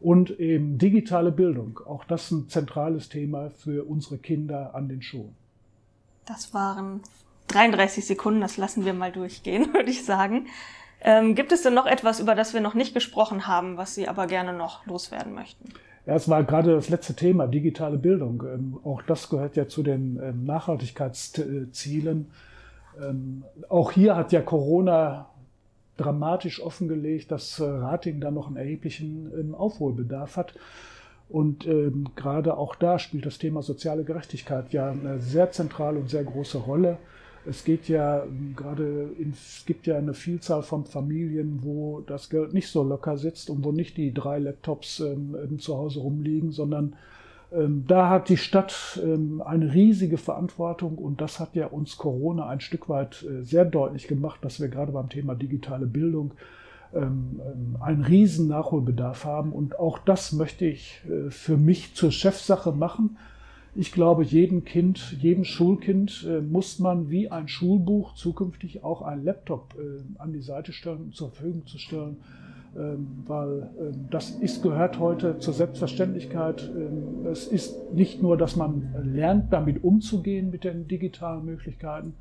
Und 0.05 0.39
eben 0.39 0.77
digitale 0.77 1.33
Bildung, 1.33 1.81
auch 1.87 2.05
das 2.05 2.31
ein 2.31 2.51
zentrales 2.51 3.09
Thema 3.09 3.49
für 3.49 3.89
unsere 3.89 4.19
Kinder 4.19 4.75
an 4.75 4.87
den 4.87 5.01
Schulen. 5.01 5.35
Das 6.27 6.53
waren 6.53 7.01
33 7.47 8.05
Sekunden, 8.05 8.43
das 8.43 8.59
lassen 8.59 8.85
wir 8.85 8.93
mal 8.93 9.13
durchgehen, 9.13 9.73
würde 9.73 9.89
ich 9.89 10.05
sagen. 10.05 10.49
Ähm, 11.01 11.35
gibt 11.35 11.53
es 11.53 11.63
denn 11.63 11.73
noch 11.73 11.87
etwas, 11.87 12.21
über 12.21 12.35
das 12.35 12.53
wir 12.53 12.61
noch 12.61 12.75
nicht 12.75 12.93
gesprochen 12.93 13.47
haben, 13.47 13.79
was 13.79 13.95
Sie 13.95 14.07
aber 14.07 14.27
gerne 14.27 14.53
noch 14.53 14.85
loswerden 14.85 15.33
möchten? 15.33 15.71
Ja, 16.05 16.17
es 16.17 16.29
war 16.29 16.45
gerade 16.45 16.75
das 16.75 16.91
letzte 16.91 17.15
Thema, 17.15 17.47
digitale 17.47 17.97
Bildung. 17.97 18.43
Ähm, 18.43 18.79
auch 18.85 19.01
das 19.01 19.31
gehört 19.31 19.57
ja 19.57 19.69
zu 19.69 19.83
den 19.83 20.21
ähm, 20.23 20.45
Nachhaltigkeitszielen. 20.45 22.31
Ähm, 23.03 23.43
auch 23.71 23.91
hier 23.91 24.17
hat 24.17 24.33
ja 24.33 24.43
Corona 24.43 25.31
dramatisch 25.97 26.61
offengelegt, 26.61 27.31
dass 27.31 27.61
äh, 27.61 27.65
Rating 27.65 28.21
da 28.21 28.31
noch 28.31 28.49
einen 28.49 28.57
erheblichen 28.57 29.31
ähm, 29.39 29.55
Aufholbedarf 29.55 30.37
hat. 30.37 30.55
Und 31.29 31.67
ähm, 31.67 32.09
gerade 32.17 32.57
auch 32.57 32.75
da 32.75 32.99
spielt 32.99 33.27
das 33.27 33.39
Thema 33.39 33.63
soziale 33.63 34.05
Gerechtigkeit 34.05 34.73
ja 34.73 34.91
eine 34.91 35.21
sehr 35.21 35.51
zentrale 35.51 35.99
und 35.99 36.11
sehr 36.11 36.25
große 36.25 36.59
Rolle. 36.59 36.99
Es 37.47 37.65
geht 37.65 37.89
ja 37.89 38.25
gerade, 38.57 39.11
es 39.31 39.65
gibt 39.67 39.87
ja 39.87 39.99
eine 39.99 40.15
Vielzahl 40.15 40.63
von 40.63 40.85
Familien, 40.85 41.61
wo 41.63 42.01
das 42.07 42.31
Geld 42.31 42.55
nicht 42.55 42.69
so 42.69 42.83
locker 42.83 43.17
sitzt 43.19 43.51
und 43.51 43.65
wo 43.65 43.73
nicht 43.73 43.97
die 43.97 44.15
drei 44.15 44.39
Laptops 44.39 45.01
ähm, 45.01 45.59
zu 45.59 45.77
Hause 45.77 46.01
rumliegen, 46.01 46.53
sondern 46.53 46.85
ähm, 46.87 46.95
da 47.87 48.09
hat 48.11 48.29
die 48.29 48.37
Stadt 48.37 49.01
ähm, 49.03 49.41
eine 49.41 49.73
riesige 49.73 50.19
Verantwortung 50.19 50.99
und 50.99 51.21
das 51.21 51.39
hat 51.39 51.55
ja 51.55 51.67
uns 51.67 51.97
Corona 51.97 52.49
ein 52.49 52.61
Stück 52.61 52.89
weit 52.89 53.23
äh, 53.23 53.43
sehr 53.43 53.65
deutlich 53.65 54.09
gemacht, 54.09 54.45
dass 54.45 54.61
wir 54.61 54.69
gerade 54.69 54.93
beim 54.93 55.09
Thema 55.09 55.35
digitale 55.35 55.87
Bildung 55.87 56.33
ähm, 56.95 57.41
ähm, 57.41 57.77
einen 57.81 58.05
riesen 58.05 58.49
Nachholbedarf 58.49 59.25
haben. 59.25 59.53
Und 59.53 59.79
auch 59.79 59.99
das 59.99 60.33
möchte 60.33 60.65
ich 60.65 61.03
äh, 61.09 61.31
für 61.31 61.57
mich 61.57 61.95
zur 61.95 62.13
Chefsache 62.13 62.73
machen. 62.73 63.19
Ich 63.77 63.93
glaube, 63.93 64.23
jedem 64.23 64.65
Kind, 64.65 65.17
jedem 65.21 65.45
Schulkind 65.45 66.25
äh, 66.29 66.41
muss 66.41 66.79
man 66.79 67.11
wie 67.11 67.31
ein 67.31 67.49
Schulbuch 67.49 68.15
zukünftig 68.15 68.85
auch 68.85 69.03
ein 69.03 69.25
Laptop 69.25 69.75
an 70.19 70.33
die 70.33 70.43
Seite 70.43 70.73
stellen, 70.73 71.13
zur 71.13 71.31
Verfügung 71.31 71.67
zu 71.67 71.79
stellen, 71.79 72.19
ähm, 72.19 72.44
weil 73.27 73.71
ähm, 73.79 74.07
das 74.11 74.31
ist, 74.31 74.63
gehört 74.63 74.99
heute 74.99 75.39
zur 75.39 75.55
Selbstverständlichkeit. 75.55 76.71
Ähm, 76.75 77.27
es 77.27 77.47
ist 77.47 77.93
nicht 77.93 78.23
nur, 78.23 78.37
dass 78.37 78.57
man 78.57 78.95
lernt, 79.05 79.53
damit 79.53 79.85
umzugehen 79.85 80.51
mit 80.51 80.65
den 80.65 80.89
digitalen 80.89 81.45
Möglichkeiten, 81.45 82.15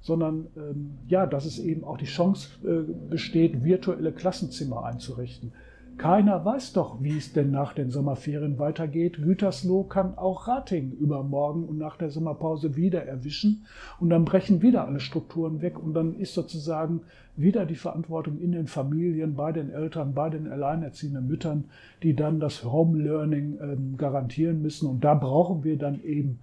sondern 0.00 0.46
ähm, 0.56 0.98
ja, 1.08 1.26
dass 1.26 1.44
es 1.44 1.58
eben 1.58 1.84
auch 1.84 1.96
die 1.96 2.06
Chance 2.06 2.48
äh, 2.64 3.10
besteht, 3.10 3.64
virtuelle 3.64 4.12
Klassenzimmer 4.12 4.84
einzurichten. 4.84 5.52
Keiner 5.98 6.44
weiß 6.44 6.72
doch, 6.72 7.02
wie 7.02 7.16
es 7.16 7.32
denn 7.32 7.50
nach 7.50 7.74
den 7.74 7.90
Sommerferien 7.90 8.58
weitergeht. 8.58 9.18
Gütersloh 9.22 9.84
kann 9.84 10.16
auch 10.18 10.48
Rating 10.48 10.92
übermorgen 10.92 11.64
und 11.64 11.78
nach 11.78 11.96
der 11.96 12.10
Sommerpause 12.10 12.76
wieder 12.76 13.04
erwischen. 13.04 13.64
Und 14.00 14.10
dann 14.10 14.24
brechen 14.24 14.62
wieder 14.62 14.86
alle 14.86 15.00
Strukturen 15.00 15.62
weg. 15.62 15.78
Und 15.78 15.94
dann 15.94 16.18
ist 16.18 16.34
sozusagen 16.34 17.02
wieder 17.36 17.66
die 17.66 17.76
Verantwortung 17.76 18.40
in 18.40 18.52
den 18.52 18.66
Familien, 18.66 19.36
bei 19.36 19.52
den 19.52 19.70
Eltern, 19.70 20.14
bei 20.14 20.28
den 20.28 20.50
alleinerziehenden 20.50 21.26
Müttern, 21.26 21.64
die 22.02 22.14
dann 22.14 22.40
das 22.40 22.64
Home 22.64 23.02
Learning 23.02 23.58
ähm, 23.62 23.94
garantieren 23.96 24.62
müssen. 24.62 24.88
Und 24.88 25.04
da 25.04 25.14
brauchen 25.14 25.64
wir 25.64 25.78
dann 25.78 26.02
eben 26.02 26.40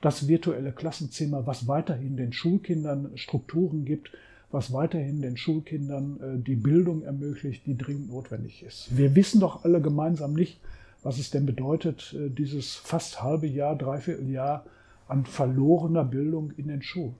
das 0.00 0.28
virtuelle 0.28 0.72
Klassenzimmer, 0.72 1.46
was 1.46 1.68
weiterhin 1.68 2.16
den 2.16 2.32
Schulkindern 2.32 3.10
Strukturen 3.16 3.84
gibt, 3.84 4.10
was 4.52 4.72
weiterhin 4.72 5.22
den 5.22 5.36
Schulkindern 5.36 6.20
äh, 6.20 6.42
die 6.42 6.56
Bildung 6.56 7.02
ermöglicht, 7.02 7.66
die 7.66 7.76
dringend 7.76 8.10
notwendig 8.10 8.62
ist. 8.62 8.96
Wir 8.96 9.14
wissen 9.14 9.40
doch 9.40 9.64
alle 9.64 9.80
gemeinsam 9.80 10.34
nicht, 10.34 10.60
was 11.02 11.18
es 11.18 11.30
denn 11.30 11.46
bedeutet, 11.46 12.14
äh, 12.18 12.28
dieses 12.30 12.74
fast 12.74 13.22
halbe 13.22 13.46
Jahr, 13.46 13.76
dreiviertel 13.76 14.28
Jahr 14.28 14.64
an 15.08 15.24
verlorener 15.24 16.04
Bildung 16.04 16.52
in 16.56 16.68
den 16.68 16.82
Schulen. 16.82 17.14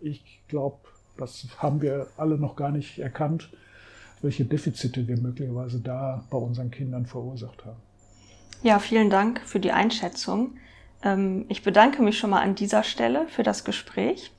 Ich 0.00 0.40
glaube, 0.48 0.78
das 1.16 1.46
haben 1.58 1.80
wir 1.80 2.08
alle 2.16 2.38
noch 2.38 2.56
gar 2.56 2.70
nicht 2.70 2.98
erkannt, 2.98 3.50
welche 4.22 4.44
Defizite 4.44 5.06
wir 5.06 5.18
möglicherweise 5.18 5.80
da 5.80 6.24
bei 6.30 6.38
unseren 6.38 6.70
Kindern 6.70 7.06
verursacht 7.06 7.64
haben. 7.64 7.78
Ja, 8.62 8.78
vielen 8.78 9.10
Dank 9.10 9.40
für 9.44 9.60
die 9.60 9.72
Einschätzung. 9.72 10.56
Ähm, 11.02 11.44
ich 11.48 11.62
bedanke 11.62 12.02
mich 12.02 12.18
schon 12.18 12.30
mal 12.30 12.42
an 12.42 12.54
dieser 12.54 12.82
Stelle 12.82 13.28
für 13.28 13.42
das 13.42 13.64
Gespräch 13.64 14.32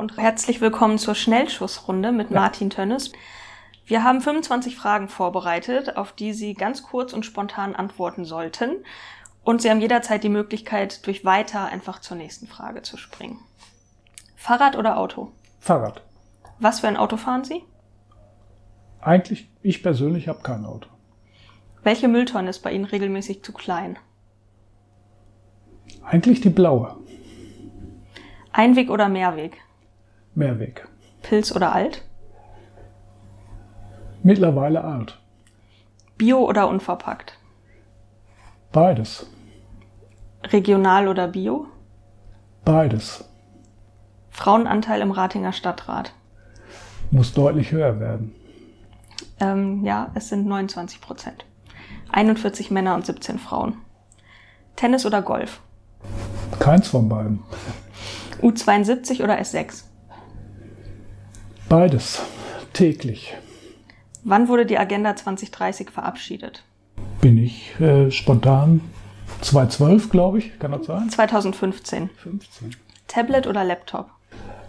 und 0.00 0.16
herzlich 0.16 0.62
willkommen 0.62 0.96
zur 0.96 1.14
Schnellschussrunde 1.14 2.10
mit 2.10 2.30
ja. 2.30 2.40
Martin 2.40 2.70
Tönnes. 2.70 3.12
Wir 3.84 4.02
haben 4.02 4.22
25 4.22 4.74
Fragen 4.74 5.08
vorbereitet, 5.08 5.98
auf 5.98 6.12
die 6.12 6.32
Sie 6.32 6.54
ganz 6.54 6.82
kurz 6.82 7.12
und 7.12 7.26
spontan 7.26 7.76
antworten 7.76 8.24
sollten. 8.24 8.76
Und 9.44 9.60
Sie 9.60 9.68
haben 9.68 9.82
jederzeit 9.82 10.24
die 10.24 10.30
Möglichkeit, 10.30 11.06
durch 11.06 11.26
weiter 11.26 11.66
einfach 11.66 12.00
zur 12.00 12.16
nächsten 12.16 12.46
Frage 12.46 12.80
zu 12.80 12.96
springen. 12.96 13.40
Fahrrad 14.36 14.74
oder 14.78 14.96
Auto? 14.96 15.32
Fahrrad. 15.58 16.02
Was 16.60 16.80
für 16.80 16.88
ein 16.88 16.96
Auto 16.96 17.18
fahren 17.18 17.44
Sie? 17.44 17.62
Eigentlich, 19.02 19.50
ich 19.60 19.82
persönlich 19.82 20.28
habe 20.28 20.40
kein 20.40 20.64
Auto. 20.64 20.88
Welche 21.82 22.08
Mülltonne 22.08 22.48
ist 22.48 22.60
bei 22.60 22.72
Ihnen 22.72 22.86
regelmäßig 22.86 23.44
zu 23.44 23.52
klein? 23.52 23.98
Eigentlich 26.02 26.40
die 26.40 26.48
blaue. 26.48 26.96
Einweg 28.50 28.88
oder 28.88 29.10
Mehrweg? 29.10 29.58
Mehrweg. 30.34 30.86
Pilz 31.22 31.52
oder 31.52 31.74
alt? 31.74 32.02
Mittlerweile 34.22 34.84
alt. 34.84 35.18
Bio 36.16 36.38
oder 36.38 36.68
unverpackt? 36.68 37.38
Beides. 38.72 39.26
Regional 40.44 41.08
oder 41.08 41.28
Bio? 41.28 41.66
Beides. 42.64 43.24
Frauenanteil 44.30 45.00
im 45.00 45.10
Ratinger 45.10 45.52
Stadtrat? 45.52 46.12
Muss 47.10 47.32
deutlich 47.32 47.72
höher 47.72 47.98
werden. 47.98 48.34
Ähm, 49.40 49.84
ja, 49.84 50.10
es 50.14 50.28
sind 50.28 50.46
29 50.46 51.00
Prozent. 51.00 51.44
41 52.12 52.70
Männer 52.70 52.94
und 52.94 53.06
17 53.06 53.38
Frauen. 53.38 53.76
Tennis 54.76 55.04
oder 55.06 55.22
Golf? 55.22 55.60
Keins 56.58 56.88
von 56.88 57.08
beiden. 57.08 57.42
U72 58.42 59.22
oder 59.22 59.38
S6? 59.38 59.84
Beides. 61.70 62.20
Täglich. 62.72 63.32
Wann 64.24 64.48
wurde 64.48 64.66
die 64.66 64.76
Agenda 64.76 65.14
2030 65.14 65.90
verabschiedet? 65.90 66.64
Bin 67.20 67.38
ich 67.38 67.78
äh, 67.78 68.10
spontan 68.10 68.80
2012, 69.42 70.10
glaube 70.10 70.38
ich, 70.38 70.58
kann 70.58 70.72
das 70.72 70.86
sein? 70.86 71.08
2015. 71.08 72.10
15. 72.16 72.74
Tablet 73.06 73.46
oder 73.46 73.62
Laptop? 73.62 74.10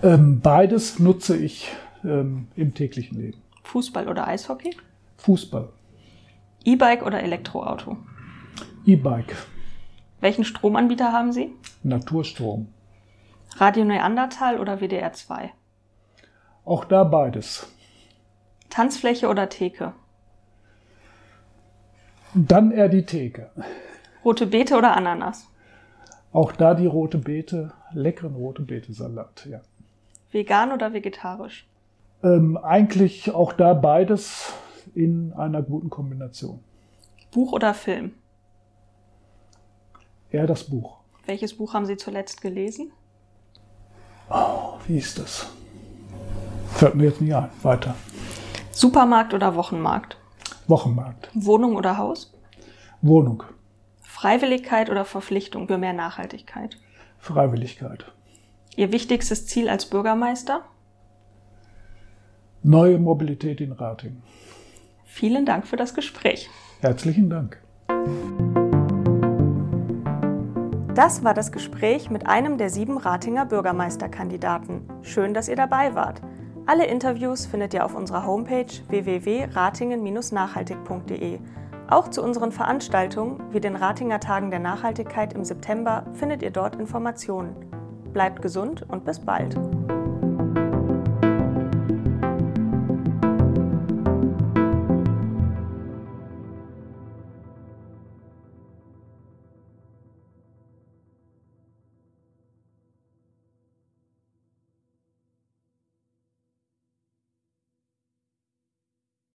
Ähm, 0.04 0.42
beides 0.42 1.00
nutze 1.00 1.36
ich 1.36 1.70
ähm, 2.04 2.50
im 2.56 2.76
täglichen 2.76 3.20
Leben. 3.20 3.42
Fußball 3.64 4.08
oder 4.08 4.28
Eishockey? 4.28 4.78
Fußball. 5.18 5.70
E-Bike 6.66 7.04
oder 7.04 7.24
Elektroauto? 7.24 7.98
E-Bike. 8.86 9.36
Welchen 10.20 10.44
Stromanbieter 10.46 11.12
haben 11.12 11.32
Sie? 11.32 11.52
Naturstrom. 11.82 12.68
Radio 13.56 13.86
Neandertal 13.86 14.60
oder 14.60 14.82
WDR 14.82 15.14
2? 15.14 15.52
Auch 16.66 16.86
da 16.86 17.04
beides. 17.04 17.68
Tanzfläche 18.70 19.28
oder 19.28 19.50
Theke? 19.50 19.94
Dann 22.34 22.72
eher 22.72 22.88
die 22.88 23.06
Theke. 23.06 23.50
Rote 24.24 24.48
Beete 24.48 24.78
oder 24.78 24.96
Ananas? 24.96 25.48
Auch 26.32 26.54
da 26.54 26.76
die 26.76 26.86
rote 26.86 27.18
Beete, 27.18 27.74
leckeren 27.92 28.36
rote 28.36 28.62
Beete-Salat, 28.62 29.46
ja. 29.50 29.62
Vegan 30.32 30.72
oder 30.72 30.94
vegetarisch? 30.94 31.68
Ähm, 32.24 32.56
eigentlich 32.56 33.34
auch 33.34 33.52
da 33.52 33.74
beides 33.74 34.54
in 34.96 35.34
einer 35.34 35.62
guten 35.62 35.90
Kombination. 35.90 36.64
Buch 37.32 37.52
oder 37.52 37.74
Film? 37.74 38.14
Eher 40.30 40.48
das 40.48 40.64
Buch. 40.64 41.00
Welches 41.26 41.58
Buch 41.58 41.74
haben 41.74 41.86
Sie 41.86 41.98
zuletzt 41.98 42.42
gelesen? 42.42 42.94
Oh, 44.30 44.76
wie 44.88 44.98
ist 44.98 45.20
das? 45.20 45.52
Fällt 46.74 46.96
mir 46.96 47.06
jetzt 47.06 47.22
nicht 47.22 47.34
ein. 47.34 47.50
Weiter. 47.62 47.96
Supermarkt 48.72 49.34
oder 49.34 49.56
Wochenmarkt? 49.56 50.18
Wochenmarkt. 50.68 51.30
Wohnung 51.34 51.76
oder 51.76 51.98
Haus? 51.98 52.34
Wohnung. 53.02 53.44
Freiwilligkeit 54.02 54.90
oder 54.90 55.06
Verpflichtung 55.06 55.68
für 55.68 55.78
mehr 55.78 55.94
Nachhaltigkeit? 55.94 56.78
Freiwilligkeit. 57.20 58.06
Ihr 58.76 58.92
wichtigstes 58.92 59.48
Ziel 59.48 59.70
als 59.70 59.86
Bürgermeister? 59.86 60.62
Neue 62.64 63.00
Mobilität 63.00 63.60
in 63.60 63.72
Rating. 63.72 64.22
Vielen 65.06 65.46
Dank 65.46 65.68
für 65.68 65.78
das 65.78 65.94
Gespräch. 65.94 66.50
Herzlichen 66.80 67.30
Dank. 67.30 67.62
Das 70.96 71.24
war 71.24 71.34
das 71.34 71.52
Gespräch 71.52 72.10
mit 72.10 72.28
einem 72.28 72.58
der 72.58 72.70
sieben 72.70 72.98
Ratinger 72.98 73.46
Bürgermeisterkandidaten. 73.46 74.82
Schön, 75.02 75.34
dass 75.34 75.48
ihr 75.48 75.56
dabei 75.56 75.96
wart. 75.96 76.22
Alle 76.72 76.86
Interviews 76.86 77.46
findet 77.46 77.74
ihr 77.74 77.84
auf 77.84 77.96
unserer 77.96 78.26
Homepage 78.26 78.72
www.ratingen-nachhaltig.de. 78.88 81.40
Auch 81.90 82.08
zu 82.08 82.24
unseren 82.24 82.54
Veranstaltungen 82.54 83.44
wie 83.52 83.60
den 83.60 83.76
Ratinger 83.76 84.22
Tagen 84.22 84.52
der 84.52 84.60
Nachhaltigkeit 84.60 85.34
im 85.34 85.44
September 85.44 86.06
findet 86.14 86.42
ihr 86.42 86.52
dort 86.52 86.78
Informationen. 86.78 87.54
Bleibt 88.14 88.42
gesund 88.42 88.86
und 88.88 89.04
bis 89.04 89.20
bald. 89.20 89.58